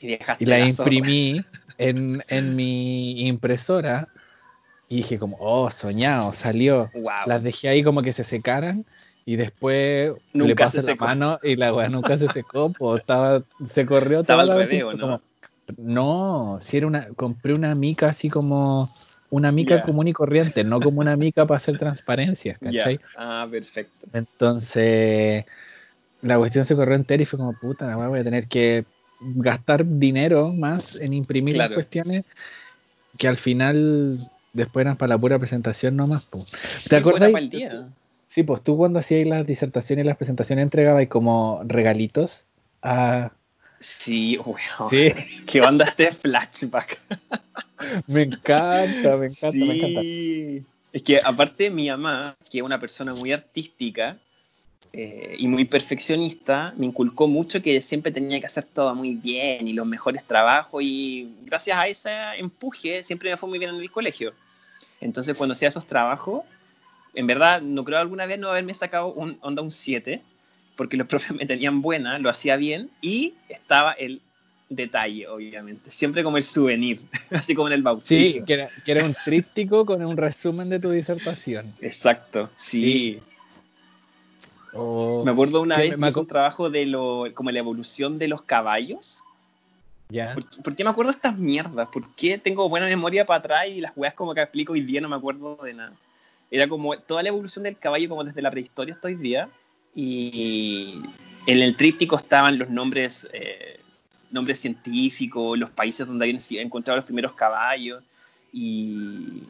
[0.00, 1.40] y, y la imprimí
[1.78, 4.08] en, en, mi impresora.
[4.88, 6.90] Y dije como, oh, soñado, salió.
[7.26, 8.84] Las dejé ahí como que se secaran
[9.24, 13.42] y después nunca le pasé la mano y la weá nunca se secó, pues estaba,
[13.66, 15.22] se corrió estaba toda la ¿no?
[15.78, 18.90] No, si era una, compré una mica así como
[19.32, 23.00] una mica común y corriente, no como una mica para hacer transparencias, ¿cachai?
[23.16, 24.06] Ah, perfecto.
[24.12, 25.46] Entonces,
[26.20, 28.84] la cuestión se corrió entera y fue como, puta, voy a tener que
[29.20, 32.24] gastar dinero más en imprimir las cuestiones
[33.16, 34.18] que al final
[34.52, 36.28] después eran para la pura presentación nomás.
[36.90, 37.30] ¿Te acuerdas?
[38.28, 42.44] Sí, pues tú cuando hacías las disertaciones y las presentaciones entregabas como regalitos
[42.82, 43.32] a
[43.82, 44.90] Sí, weón.
[44.90, 45.12] Sí.
[45.46, 46.98] ¿Qué onda este flashback?
[48.06, 50.00] me encanta, me encanta, me encanta.
[50.92, 54.18] Es que aparte mi mamá, que es una persona muy artística
[54.92, 59.66] eh, y muy perfeccionista, me inculcó mucho que siempre tenía que hacer todo muy bien
[59.66, 63.80] y los mejores trabajos y gracias a ese empuje siempre me fue muy bien en
[63.80, 64.34] el colegio.
[65.00, 66.42] Entonces cuando hacía esos trabajos,
[67.14, 70.22] en verdad no creo alguna vez no haberme sacado un onda un 7,
[70.76, 74.20] porque los profes me tenían buena, lo hacía bien y estaba el
[74.68, 75.90] detalle, obviamente.
[75.90, 78.40] Siempre como el souvenir, así como en el bautizo.
[78.40, 81.72] Sí, que era, un tríptico con un resumen de tu disertación.
[81.80, 83.20] Exacto, sí.
[84.72, 89.22] me acuerdo una vez me, un trabajo de lo, como la evolución de los caballos.
[90.08, 90.34] ¿Ya?
[90.62, 91.88] ¿Por, qué me acuerdo de estas mierdas?
[91.88, 95.00] ¿Por qué tengo buena memoria para atrás y las weas como que explico hoy día
[95.00, 95.92] no me acuerdo de nada?
[96.50, 99.48] Era como toda la evolución del caballo como desde la prehistoria hasta hoy día
[99.94, 101.02] y
[101.46, 103.80] en el tríptico estaban los nombres, eh,
[104.30, 108.02] nombres científicos, los países donde habían encontrado los primeros caballos,
[108.52, 109.42] y,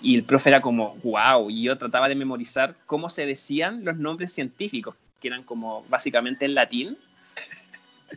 [0.00, 3.96] y el profe era como, wow, y yo trataba de memorizar cómo se decían los
[3.96, 6.96] nombres científicos, que eran como básicamente en latín,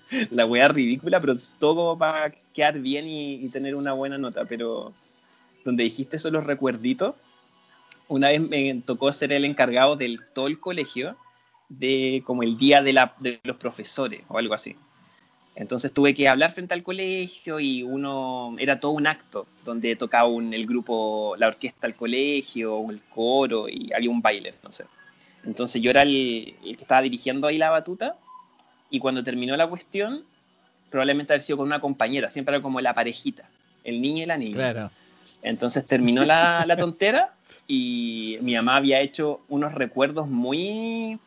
[0.31, 4.93] la wea ridícula, pero todo para quedar bien y, y, tener una buena nota, pero
[5.65, 7.15] donde dijiste eso los recuerditos,
[8.07, 11.17] una vez me tocó ser el encargado del todo el colegio
[11.79, 14.75] de como el día de, la, de los profesores o algo así.
[15.55, 20.27] Entonces tuve que hablar frente al colegio y uno era todo un acto donde tocaba
[20.27, 24.85] un, el grupo, la orquesta del colegio, el coro y había un baile, no sé.
[25.45, 28.15] Entonces yo era el, el, que estaba dirigiendo ahí la batuta
[28.89, 30.23] y cuando terminó la cuestión,
[30.89, 33.47] probablemente haber sido con una compañera, siempre era como la parejita,
[33.83, 34.55] el niño y la niña.
[34.55, 34.91] Claro.
[35.43, 37.33] Entonces terminó la, la tontera
[37.67, 41.19] y mi mamá había hecho unos recuerdos muy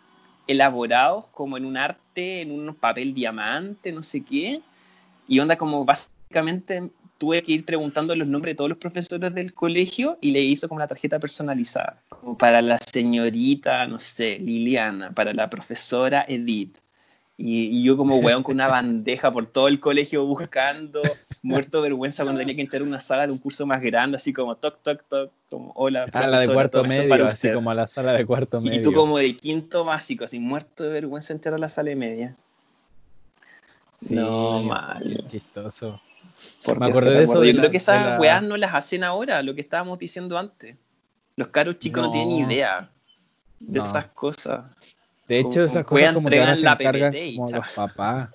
[0.46, 4.60] elaborados como en un arte, en un papel diamante, no sé qué,
[5.28, 9.54] y onda como básicamente tuve que ir preguntando los nombres de todos los profesores del
[9.54, 12.02] colegio y le hizo como la tarjeta personalizada.
[12.08, 16.76] Como para la señorita, no sé, Liliana, para la profesora Edith.
[17.38, 21.02] Y, y yo como weón con una bandeja por todo el colegio buscando,
[21.46, 24.16] muerto de vergüenza cuando tenía que entrar a una sala de un curso más grande,
[24.16, 26.06] así como toc, toc, toc, como hola.
[26.12, 27.54] Ah, la de cuarto medio, así usted".
[27.54, 28.78] como a la sala de cuarto medio.
[28.80, 31.96] Y tú como de quinto básico, así muerto de vergüenza entrar a la sala de
[31.96, 32.34] media.
[34.00, 35.24] Sí, No, mal.
[35.28, 36.00] Chistoso.
[36.78, 39.04] Me acordé de eso de Yo la- creo que esas la- weas no las hacen
[39.04, 40.76] ahora, lo que estábamos diciendo antes.
[41.36, 42.12] Los caros chicos no, No.
[42.12, 42.90] tienen idea
[43.60, 43.84] de No.
[43.84, 44.64] esas cosas.
[45.28, 48.28] De hecho, esas cosas como que ahora entregan se encargan como los papás.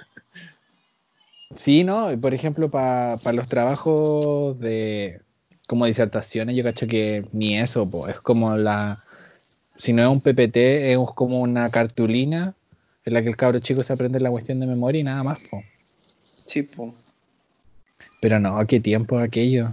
[1.55, 2.11] Sí, ¿no?
[2.11, 5.21] Y Por ejemplo, para los trabajos de
[5.67, 8.09] como disertaciones, yo cacho que ni eso, po.
[8.09, 9.03] Es como la...
[9.75, 10.57] Si no es un PPT,
[10.91, 12.55] es como una cartulina
[13.05, 15.39] en la que el cabro chico se aprende la cuestión de memoria y nada más,
[15.49, 15.63] po.
[16.45, 16.93] Sí, po,
[18.19, 19.71] Pero no, qué tiempo aquello.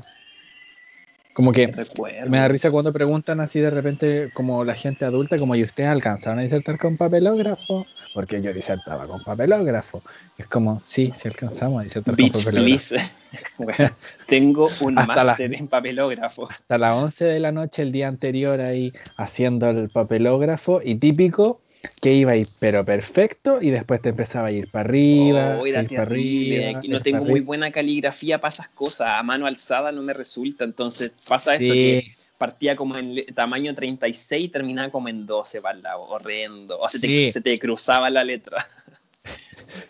[1.32, 2.30] Como que recuerdo.
[2.30, 5.90] me da risa cuando preguntan así de repente, como la gente adulta, como, ¿y ustedes
[5.90, 7.86] alcanzaron a disertar con papelógrafo?
[8.18, 10.02] Porque yo disertaba con papelógrafo.
[10.36, 12.96] Es como, sí, sí alcanzamos a disertar con Bitch, papelógrafo.
[13.58, 13.90] Bueno,
[14.26, 16.50] tengo un máster en papelógrafo.
[16.50, 21.60] Hasta las 11 de la noche el día anterior ahí haciendo el papelógrafo y típico
[22.00, 25.64] que iba a ir pero perfecto y después te empezaba a ir para arriba, Oh,
[25.64, 26.66] era ir para terrible.
[26.66, 29.10] arriba, Aquí no tengo muy buena caligrafía para esas cosas.
[29.12, 30.64] A mano alzada no me resulta.
[30.64, 31.72] Entonces pasa eso Sí.
[31.72, 36.02] que partía como en tamaño 36 y terminaba como en 12 para el lado.
[36.02, 36.78] Horrendo.
[36.78, 37.26] O se, te, Sí.
[37.28, 38.66] se te cruzaba la letra.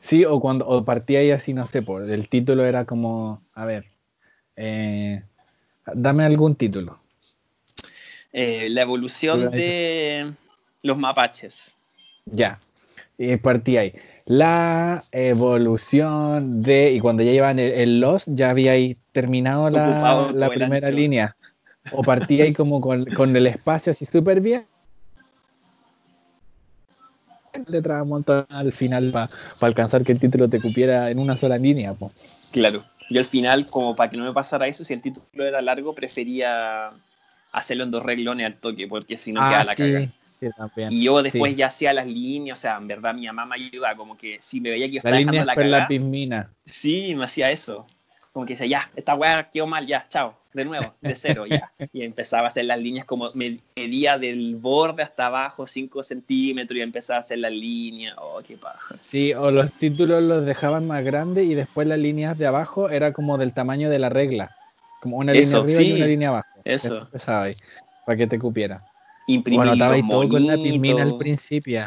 [0.01, 3.65] Sí, o cuando o partía ahí así, no sé, por el título era como, a
[3.65, 3.85] ver,
[4.57, 5.23] eh,
[5.95, 6.99] dame algún título.
[8.33, 10.33] Eh, la evolución de
[10.83, 11.75] los mapaches.
[12.27, 12.59] Ya.
[13.17, 13.95] Y partía ahí.
[14.25, 16.93] La evolución de.
[16.93, 20.99] Y cuando ya llevan el, el los, ya había ahí terminado la, la primera ancho.
[20.99, 21.37] línea.
[21.93, 24.67] O partía ahí como con, con el espacio así súper bien.
[27.67, 29.29] Letra un montón al final para
[29.61, 31.93] alcanzar que el título te cupiera en una sola línea.
[31.95, 32.13] po.
[32.53, 32.85] Claro.
[33.11, 35.95] Yo al final, como para que no me pasara eso, si el título era largo,
[35.95, 36.91] prefería
[37.53, 40.09] hacerlo en dos reglones al toque, porque si no queda la Ah, sí, caga.
[40.39, 40.93] sí, también.
[40.93, 41.59] Y yo después Sí.
[41.59, 44.61] ya hacía las líneas, o sea, en verdad mi mamá me ayudaba, como que si
[44.61, 47.87] me veía que yo La estaba línea dejando la cagada, sí, me hacía eso.
[48.39, 51.73] Como que decía, ya, esta weá quedó mal, ya, chao, de nuevo, de cero, ya.
[51.93, 56.79] Y empezaba a hacer las líneas como me- medía del borde hasta abajo 5 centímetros
[56.79, 58.15] y empezaba a hacer las líneas.
[58.17, 58.95] Oh, qué paja.
[59.01, 63.13] Sí, o los títulos los dejaban más grandes y después las líneas de abajo era
[63.13, 64.55] como del tamaño de la regla.
[65.03, 66.61] Como una Eso, línea arriba y una línea abajo.
[66.65, 66.99] eso.
[66.99, 67.57] Empezaba ahí,
[68.07, 68.85] para que te cupiera.
[69.27, 71.87] Imprimir O anotaba ahí todo con lápiz mina al principio.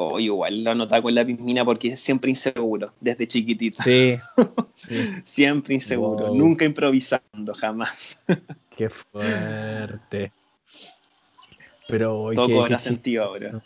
[0.00, 3.82] Oh, igual lo anotaba con lápiz mina porque es siempre inseguro, desde chiquitito.
[3.82, 4.16] Sí,
[4.74, 5.08] sí.
[5.24, 6.34] Siempre inseguro, Wow.
[6.36, 8.22] nunca improvisando, jamás.
[8.76, 10.30] Qué fuerte.
[11.88, 13.60] Pero hoy Todo qué- cobra qué sentido ahora.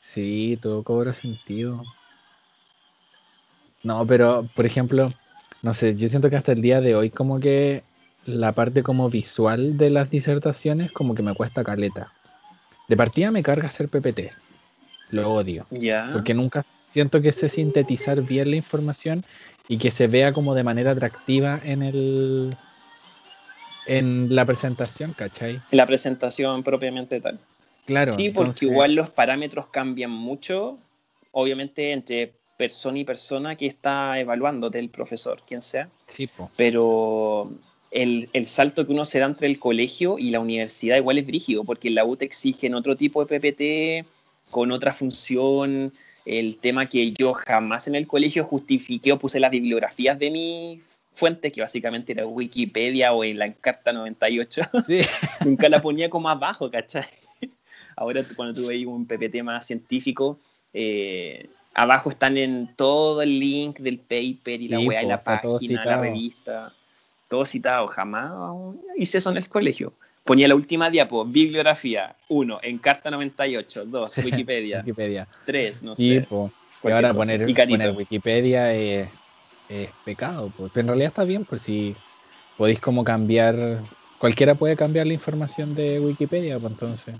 [0.00, 1.84] Sí, todo cobra sentido.
[3.84, 5.12] No, pero por ejemplo,
[5.62, 7.84] no sé, yo siento que hasta el día de hoy como que
[8.26, 12.10] la parte como visual de las disertaciones como que me cuesta caleta.
[12.88, 14.32] De partida me carga hacer PPT.
[15.10, 15.66] Lo odio.
[15.70, 16.10] Ya.
[16.12, 19.24] Porque nunca siento que sé sintetizar bien la información
[19.68, 22.54] y que se vea como de manera atractiva en el
[23.86, 25.60] en la presentación, ¿cachai?
[25.70, 27.38] La presentación propiamente tal.
[27.86, 28.12] Claro.
[28.12, 30.78] sí, porque entonces- igual los parámetros cambian mucho,
[31.32, 35.88] obviamente entre persona y persona que está evaluándote, el profesor, quien sea,
[36.56, 37.50] pero
[37.90, 41.26] el, el salto que uno se da entre el colegio y la universidad igual es
[41.26, 44.08] brígido, porque en la U te exigen otro tipo de PPT,
[44.50, 45.92] con otra función,
[46.24, 50.82] el tema que yo jamás en el colegio justifiqué o puse las bibliografías de mi
[51.14, 54.62] fuente, que básicamente era Wikipedia o en la Encarta 98.
[54.86, 55.00] Sí.
[55.44, 57.04] nunca la ponía como abajo, ¿cachai?
[57.96, 60.38] Ahora cuando tú veis un PPT más científico,
[60.72, 65.10] eh, abajo están en todo el link del paper y la Sí, weá y po,
[65.10, 66.72] la página, la revista,
[67.28, 68.32] todo citado, jamás
[68.96, 69.92] hice eso en el colegio.
[70.28, 75.26] Ponía la última diapo, bibliografía, 1, Encarta 98, 2, Wikipedia, Wikipedia.
[75.46, 76.20] 3, no sí, sé.
[76.20, 76.52] po.
[76.84, 77.18] Y ahora cosa.
[77.20, 79.08] poner, Y poner Wikipedia es,
[79.70, 80.68] es pecado, po.
[80.68, 81.96] pero en realidad está bien por si
[82.58, 83.78] podéis como cambiar,
[84.18, 87.14] cualquiera puede cambiar la información de Wikipedia, pues entonces.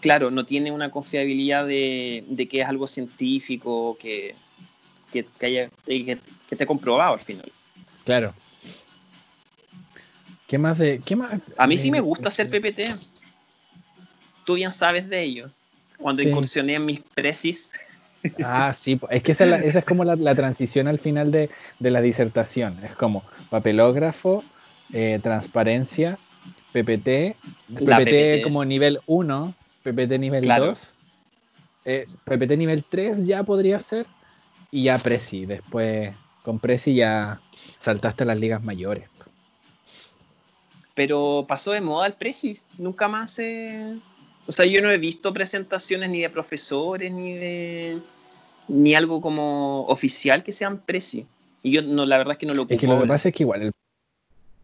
[0.00, 4.34] Claro, no tiene una confiabilidad de, de que es algo científico, que,
[5.12, 6.18] que, que haya, que, que
[6.50, 7.52] esté comprobado al final.
[8.06, 8.32] Claro.
[10.50, 11.00] ¿Qué más de.?
[11.04, 11.40] ¿Qué más?
[11.56, 12.92] A mí sí me gusta hacer PPT.
[14.44, 15.48] Tú bien sabes de ello.
[15.96, 16.28] Cuando Sí.
[16.28, 17.70] incursioné en mis presis,
[18.42, 21.30] Ah, sí, es que esa es, la- esa es como la, la transición al final
[21.30, 22.78] de, de la disertación.
[22.84, 24.42] Es como papelógrafo,
[24.92, 26.18] eh, transparencia,
[26.72, 27.36] PPT,
[27.78, 28.42] La PPT, PPT.
[28.42, 30.66] como nivel 1, PPT nivel Claro.
[30.66, 30.88] 2,
[31.84, 34.06] eh, PPT nivel 3 ya podría ser,
[34.72, 35.46] y ya Prezi.
[35.46, 37.40] Después con Prezi ya
[37.78, 39.08] saltaste a las ligas mayores.
[40.94, 42.64] Pero pasó de moda el Precis.
[42.78, 43.96] Nunca más se.
[44.46, 47.98] O sea, yo no he visto presentaciones ni de profesores ni de.
[48.68, 51.26] ni algo como oficial que sean Prezi.
[51.62, 52.74] Y yo no, la verdad es que no lo ocupo.
[52.74, 53.72] Es que lo que pasa es que igual el,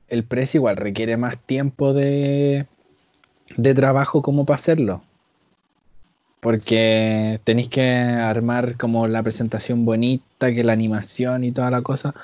[0.08, 2.66] el Prezi igual requiere más tiempo de,
[3.56, 5.02] de trabajo como para hacerlo.
[6.40, 12.14] Porque tenéis que armar como la presentación bonita, que la animación y toda la cosa.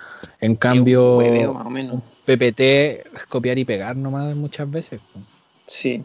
[0.40, 1.94] En cambio, hueveo, más o menos.
[1.94, 5.00] un PPT es copiar y pegar nomás muchas veces.
[5.66, 6.04] Sí.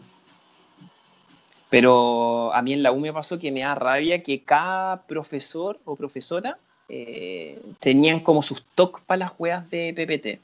[1.70, 5.78] Pero a mí en la U me pasó que me da rabia que cada profesor
[5.84, 10.40] o profesora eh, tenían como sus toques para las weas de PPT.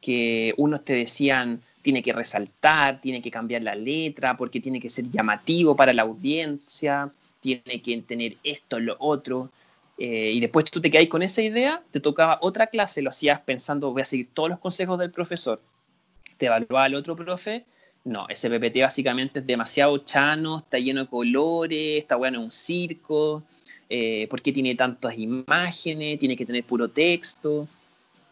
[0.00, 4.90] Que unos te decían, tiene que resaltar, tiene que cambiar la letra, porque tiene que
[4.90, 9.50] ser llamativo para la audiencia, tiene que tener esto, lo otro.
[9.96, 13.40] Eh, y después tú te quedáis con esa idea, te tocaba otra clase, lo hacías
[13.40, 15.62] pensando, voy a seguir todos los consejos del profesor.
[16.38, 17.64] Te evaluaba el otro profe
[18.06, 22.52] no, ese PPT básicamente es demasiado chano, está lleno de colores, está bueno en un
[22.52, 23.42] circo,
[23.90, 26.16] eh, ¿por qué tiene tantas imágenes?
[26.20, 27.66] Tiene que tener puro texto.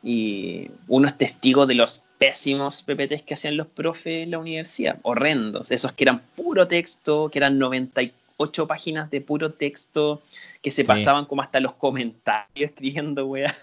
[0.00, 4.98] Y uno es testigo de los pésimos PPTs que hacían los profes en la universidad,
[5.02, 10.22] horrendos, esos que eran puro texto, que eran 98 páginas de puro texto,
[10.62, 10.86] que se Sí.
[10.88, 13.54] pasaban como hasta los comentarios escribiendo, weá.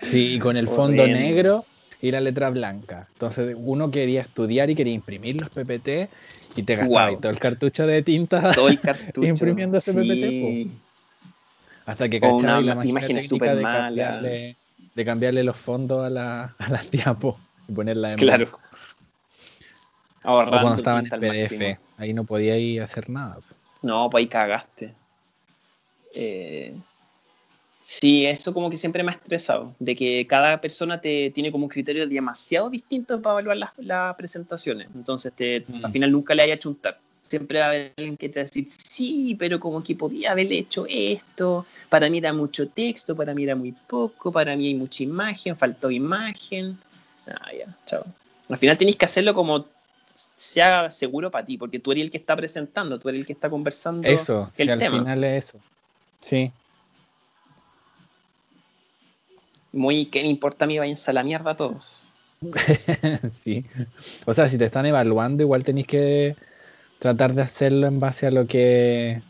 [0.00, 1.20] Sí, y con el fondo Horrendos.
[1.22, 1.64] negro
[2.02, 3.06] y la letra blanca.
[3.12, 6.08] Entonces uno quería estudiar y quería imprimir los PPT
[6.56, 9.26] y te gastaba todo el cartucho de tinta Todo el cartucho.
[9.28, 10.70] Imprimiendo ese PPT,
[11.86, 13.86] hasta que cachabas la máquina técnica súper de mala.
[13.86, 14.56] cambiarle,
[14.94, 18.48] de cambiarle los fondos a, la, a las diapos y ponerla en Claro.
[20.22, 21.78] O cuando estaban en PDF, máximo.
[21.96, 23.38] ahí no podía ir a hacer nada.
[23.82, 24.94] No, pues ahí cagaste.
[26.14, 26.74] Eh,
[27.82, 31.64] sí, eso como que siempre me ha estresado, de que cada persona te tiene como
[31.64, 34.88] un criterio demasiado distinto para evaluar las, las presentaciones.
[34.94, 35.84] Entonces te, Mm.
[35.86, 37.00] al final nunca le haya chuntar.
[37.30, 40.32] Siempre va a haber alguien que te va a decir, sí, pero como que podía
[40.32, 44.66] haber hecho esto, para mí era mucho texto, para mí era muy poco, para mí
[44.66, 46.76] hay mucha imagen, faltó imagen.
[47.28, 48.04] Ah, ya, chao.
[48.48, 49.64] Al final tenéis que hacerlo como
[50.36, 53.32] sea seguro para ti, porque tú eres el que está presentando, tú eres el que
[53.32, 54.98] está conversando Eso, el si al tema.
[54.98, 55.58] final es eso.
[56.22, 56.52] Sí,
[59.72, 60.78] Muy, ¿qué me importa a mí?
[60.78, 62.04] Váyanse a la mierda todos.
[63.44, 63.64] sí.
[64.26, 66.36] O sea, si te están evaluando, igual tenéis que
[67.00, 69.20] tratar de hacerlo en base a lo que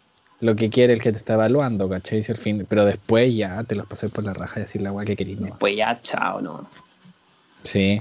[0.40, 2.22] lo que quiere el que te está evaluando, ¿cachai?
[2.22, 4.90] Si al fin, pero después ya te los pasé por la raja y decir la
[4.92, 5.46] weá que querís, ¿no?
[5.46, 6.68] Después ya, chao, ¿no?
[7.62, 8.00] Sí.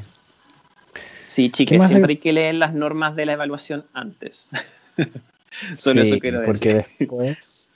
[1.27, 2.17] Sí, ¿Qué chicas, siempre hay?
[2.17, 4.49] que leer las normas de la evaluación antes.
[5.77, 6.93] Solo sí, eso quiero porque decir.
[6.99, 7.69] después.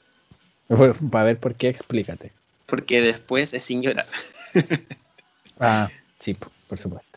[0.70, 2.32] Bueno, Para ver por qué, explícate.
[2.66, 4.08] Porque después es sin llorar.
[5.60, 5.90] Ah,
[6.20, 7.13] sí, po, por supuesto.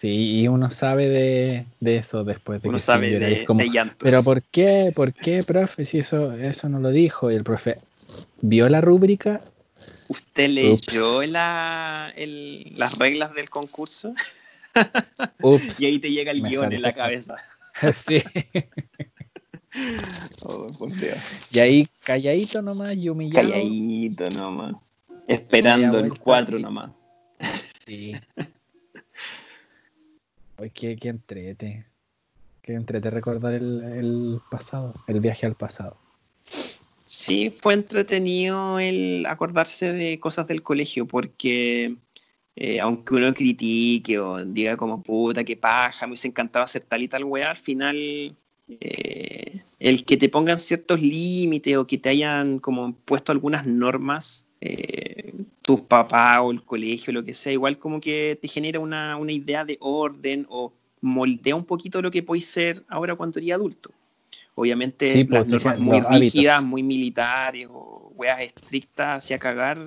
[0.00, 3.44] Sí, y uno sabe de, de eso después de Uno que sí sabe y de,
[3.44, 3.96] como, de llantos.
[4.00, 4.92] Pero ¿por qué?
[4.94, 5.84] ¿Por qué, profe?
[5.84, 7.32] Si eso, eso no lo dijo.
[7.32, 7.78] Y el profe
[8.40, 9.40] vio la rúbrica.
[10.06, 14.14] ¿Usted leyó la, el- las reglas del concurso?
[15.42, 15.80] Ups.
[15.80, 17.34] Y ahí te llega el guion en la cabeza.
[18.06, 18.22] sí.
[20.42, 21.52] Oh, por Dios.
[21.52, 23.48] Y ahí calladito nomás y humillado.
[23.48, 24.76] Calladito nomás.
[25.26, 26.90] Esperando el vuelta 4 y- nomás.
[27.86, 28.16] Sí.
[30.58, 31.86] Ay, qué, qué entrete.
[32.62, 35.96] Qué entrete recordar el, el pasado, el viaje al pasado.
[37.04, 41.96] Sí, fue entretenido el acordarse de cosas del colegio, porque
[42.56, 47.02] eh, aunque uno critique o diga como puta, que paja, me hubiese encantado hacer tal
[47.02, 47.96] y tal weá, al final
[48.68, 54.47] eh, el que te pongan ciertos límites o que te hayan como puesto algunas normas,
[54.60, 59.16] eh, tus papás o el colegio, lo que sea, igual como que te genera una,
[59.16, 63.52] una idea de orden o moldea un poquito lo que podéis ser ahora cuando eres
[63.52, 63.90] adulto.
[64.54, 66.20] Obviamente Sí, las pues, normas dije, muy hábitos.
[66.20, 69.78] rígidas, muy militares o weas estrictas hacia cagar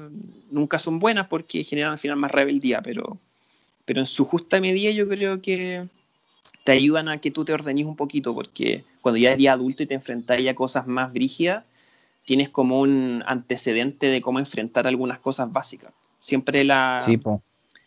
[0.50, 3.18] nunca son buenas porque generan al final más rebeldía, pero,
[3.84, 5.88] pero en su justa medida yo creo que
[6.64, 9.88] te ayudan a que tú te ordenes un poquito porque cuando ya eres adulto y
[9.88, 11.66] te enfrentas a cosas más brígidas,
[12.26, 15.94] tienes como un antecedente de cómo enfrentar algunas cosas básicas.
[16.20, 17.20] Siempre la, Sí,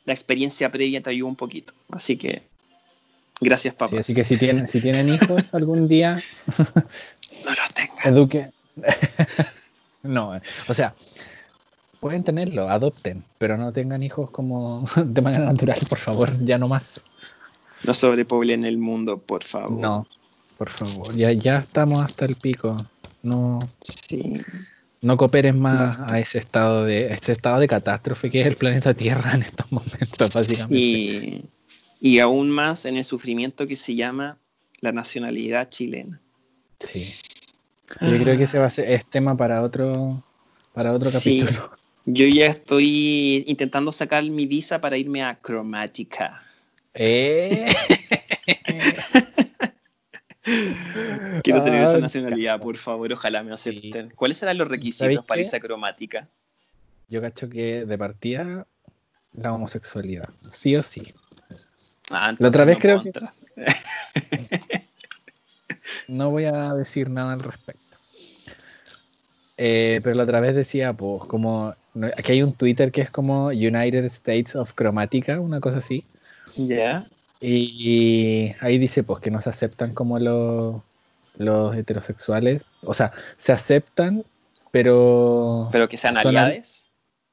[0.04, 1.72] la experiencia previa te ayuda un poquito.
[1.90, 2.42] Así que
[3.40, 3.90] gracias, papá.
[3.90, 6.20] Sí, así que si tienen, si tienen hijos algún día,
[7.44, 8.06] no los tengas.
[8.06, 8.50] eduque.
[10.02, 10.94] no, o sea,
[12.00, 16.68] pueden tenerlo, adopten, pero no tengan hijos como de manera natural, por favor, ya no
[16.68, 17.04] más.
[17.84, 19.72] No sobrepoblen el mundo, por favor.
[19.72, 20.06] No,
[20.58, 22.76] por favor, ya, ya estamos hasta el pico.
[23.24, 23.58] No,
[24.08, 24.40] Sí.
[25.00, 28.94] no cooperen más a ese estado de ese estado de catástrofe que es el planeta
[28.94, 30.76] Tierra en estos momentos, básicamente.
[30.78, 31.44] Y,
[32.00, 34.38] y aún más en el sufrimiento que se llama
[34.80, 36.20] la nacionalidad chilena.
[36.80, 37.12] Sí.
[38.00, 40.22] Yo creo que ese va a ser es tema para otro
[40.72, 41.40] para otro Sí.
[41.40, 41.70] capítulo.
[42.06, 46.42] Yo ya estoy intentando sacar mi visa para irme a Cromática.
[46.96, 47.66] Eh.
[51.42, 54.10] Quiero tener esa nacionalidad, por favor, ojalá me acepten.
[54.14, 55.42] ¿Cuáles serán los ¿Sabéis requisitos para qué?
[55.42, 56.28] irse a Cromática?
[57.08, 58.66] Yo cacho que de partida
[59.32, 61.14] la homosexualidad, sí o sí.
[62.10, 63.12] Ah, La otra vez no creo que-.
[66.08, 67.80] No voy a decir nada al respecto.
[69.56, 71.74] Eh, pero la otra vez decía, pues, como.
[72.16, 76.04] Aquí hay un Twitter que es como United States of Chromatica, una cosa así.
[76.56, 77.06] ¿Ya?
[77.46, 80.80] Y ahí dice, pues, que no se aceptan como los,
[81.36, 82.62] los heterosexuales.
[82.82, 84.24] O sea, se aceptan,
[84.70, 85.68] pero.
[85.70, 86.88] Pero que sean aliades.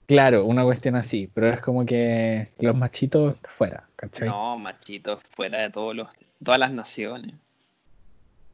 [0.08, 1.30] Claro, una cuestión así.
[1.34, 4.28] Pero es como que los machitos fuera, ¿cachai?
[4.28, 6.10] No, machitos, fuera de todos los,
[6.44, 7.34] todas las naciones.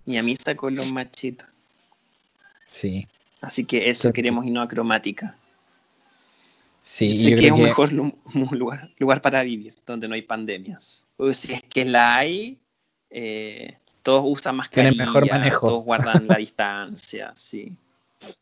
[0.05, 1.47] Y a mí sacó los machitos.
[2.71, 3.07] Sí.
[3.41, 5.35] Así que eso queremos irnos a cromática.
[6.89, 7.91] Sí, sé yo que creo es un que- mejor
[8.57, 11.05] lugar, lugar para vivir, donde no hay pandemias.
[11.17, 12.57] O si es que la hay,
[13.09, 15.67] eh, todos usan mascarilla, Tienen mejor manejo.
[15.67, 17.75] todos guardan la distancia, sí.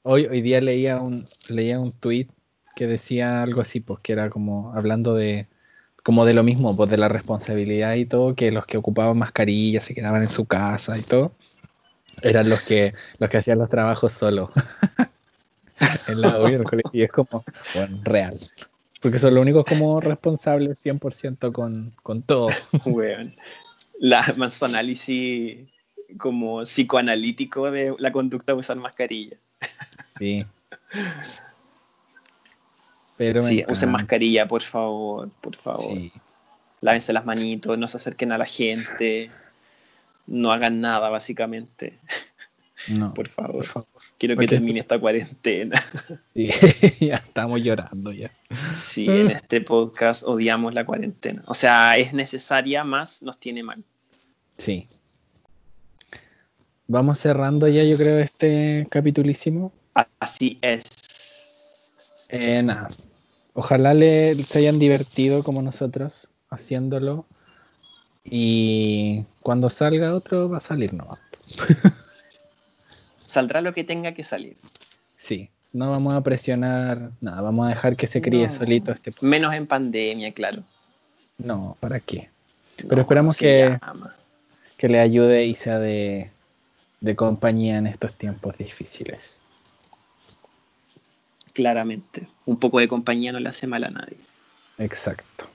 [0.04, 2.28] Hoy, hoy día leía un, leía un tweet
[2.76, 5.48] que decía algo así, pues que era como hablando de
[6.04, 9.84] como de lo mismo, pues de la responsabilidad y todo, que los que ocupaban mascarillas
[9.86, 11.34] se quedaban en su casa y todo,
[12.22, 14.50] eran los que los que hacían los trabajos solos.
[16.08, 16.92] en la U y en el colegio.
[16.94, 18.40] Y es como, bueno, real.
[19.02, 22.50] Porque son los únicos como responsables 100% con, con todo.
[22.86, 23.36] Weón.
[24.00, 25.60] La más análisis
[26.18, 29.38] como psicoanalítico de la conducta de usar mascarilla.
[30.18, 30.46] Sí.
[33.18, 35.94] Pero Sí, usen mascarilla, por favor, por favor.
[35.94, 36.12] Sí.
[36.82, 39.32] Lávense las manitos, no se acerquen a la gente,
[40.28, 41.98] no hagan nada, básicamente.
[42.90, 43.54] No, Por favor.
[43.54, 43.95] por favor.
[44.18, 45.84] Quiero que termine esta cuarentena.
[46.34, 46.50] Sí,
[47.00, 48.32] ya estamos llorando ya.
[48.74, 51.44] Sí, en este podcast odiamos la cuarentena.
[51.48, 53.84] O sea, es necesaria, más nos tiene mal.
[54.58, 54.88] Sí.
[56.88, 59.72] Vamos cerrando ya, yo creo, este capitulísimo.
[60.20, 60.84] Así es.
[62.30, 62.90] Eh, nada.
[63.54, 67.26] Ojalá le, se hayan divertido como nosotros haciéndolo.
[68.24, 71.20] Y cuando salga otro, va a salir nomás.
[73.36, 74.56] Saldrá lo que tenga que salir.
[75.18, 75.50] Sí.
[75.74, 77.42] No vamos a presionar nada.
[77.42, 78.54] Vamos a dejar que se críe No.
[78.54, 79.12] solito este.
[79.20, 80.64] Menos en pandemia, claro.
[81.38, 82.30] No, ¿para qué?
[82.82, 84.16] No, Pero esperamos que- llama.
[84.78, 86.32] Que le ayude y sea de,
[87.02, 89.42] de compañía en estos tiempos difíciles.
[91.52, 92.28] Claramente.
[92.46, 94.18] Un poco de compañía no le hace mal a nadie.
[94.78, 95.48] Exacto.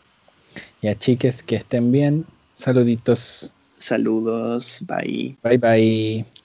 [0.82, 2.26] Ya chiques, que estén bien.
[2.54, 3.50] Saluditos.
[3.78, 5.36] Saludos, bye.
[5.42, 6.39] Bye bye.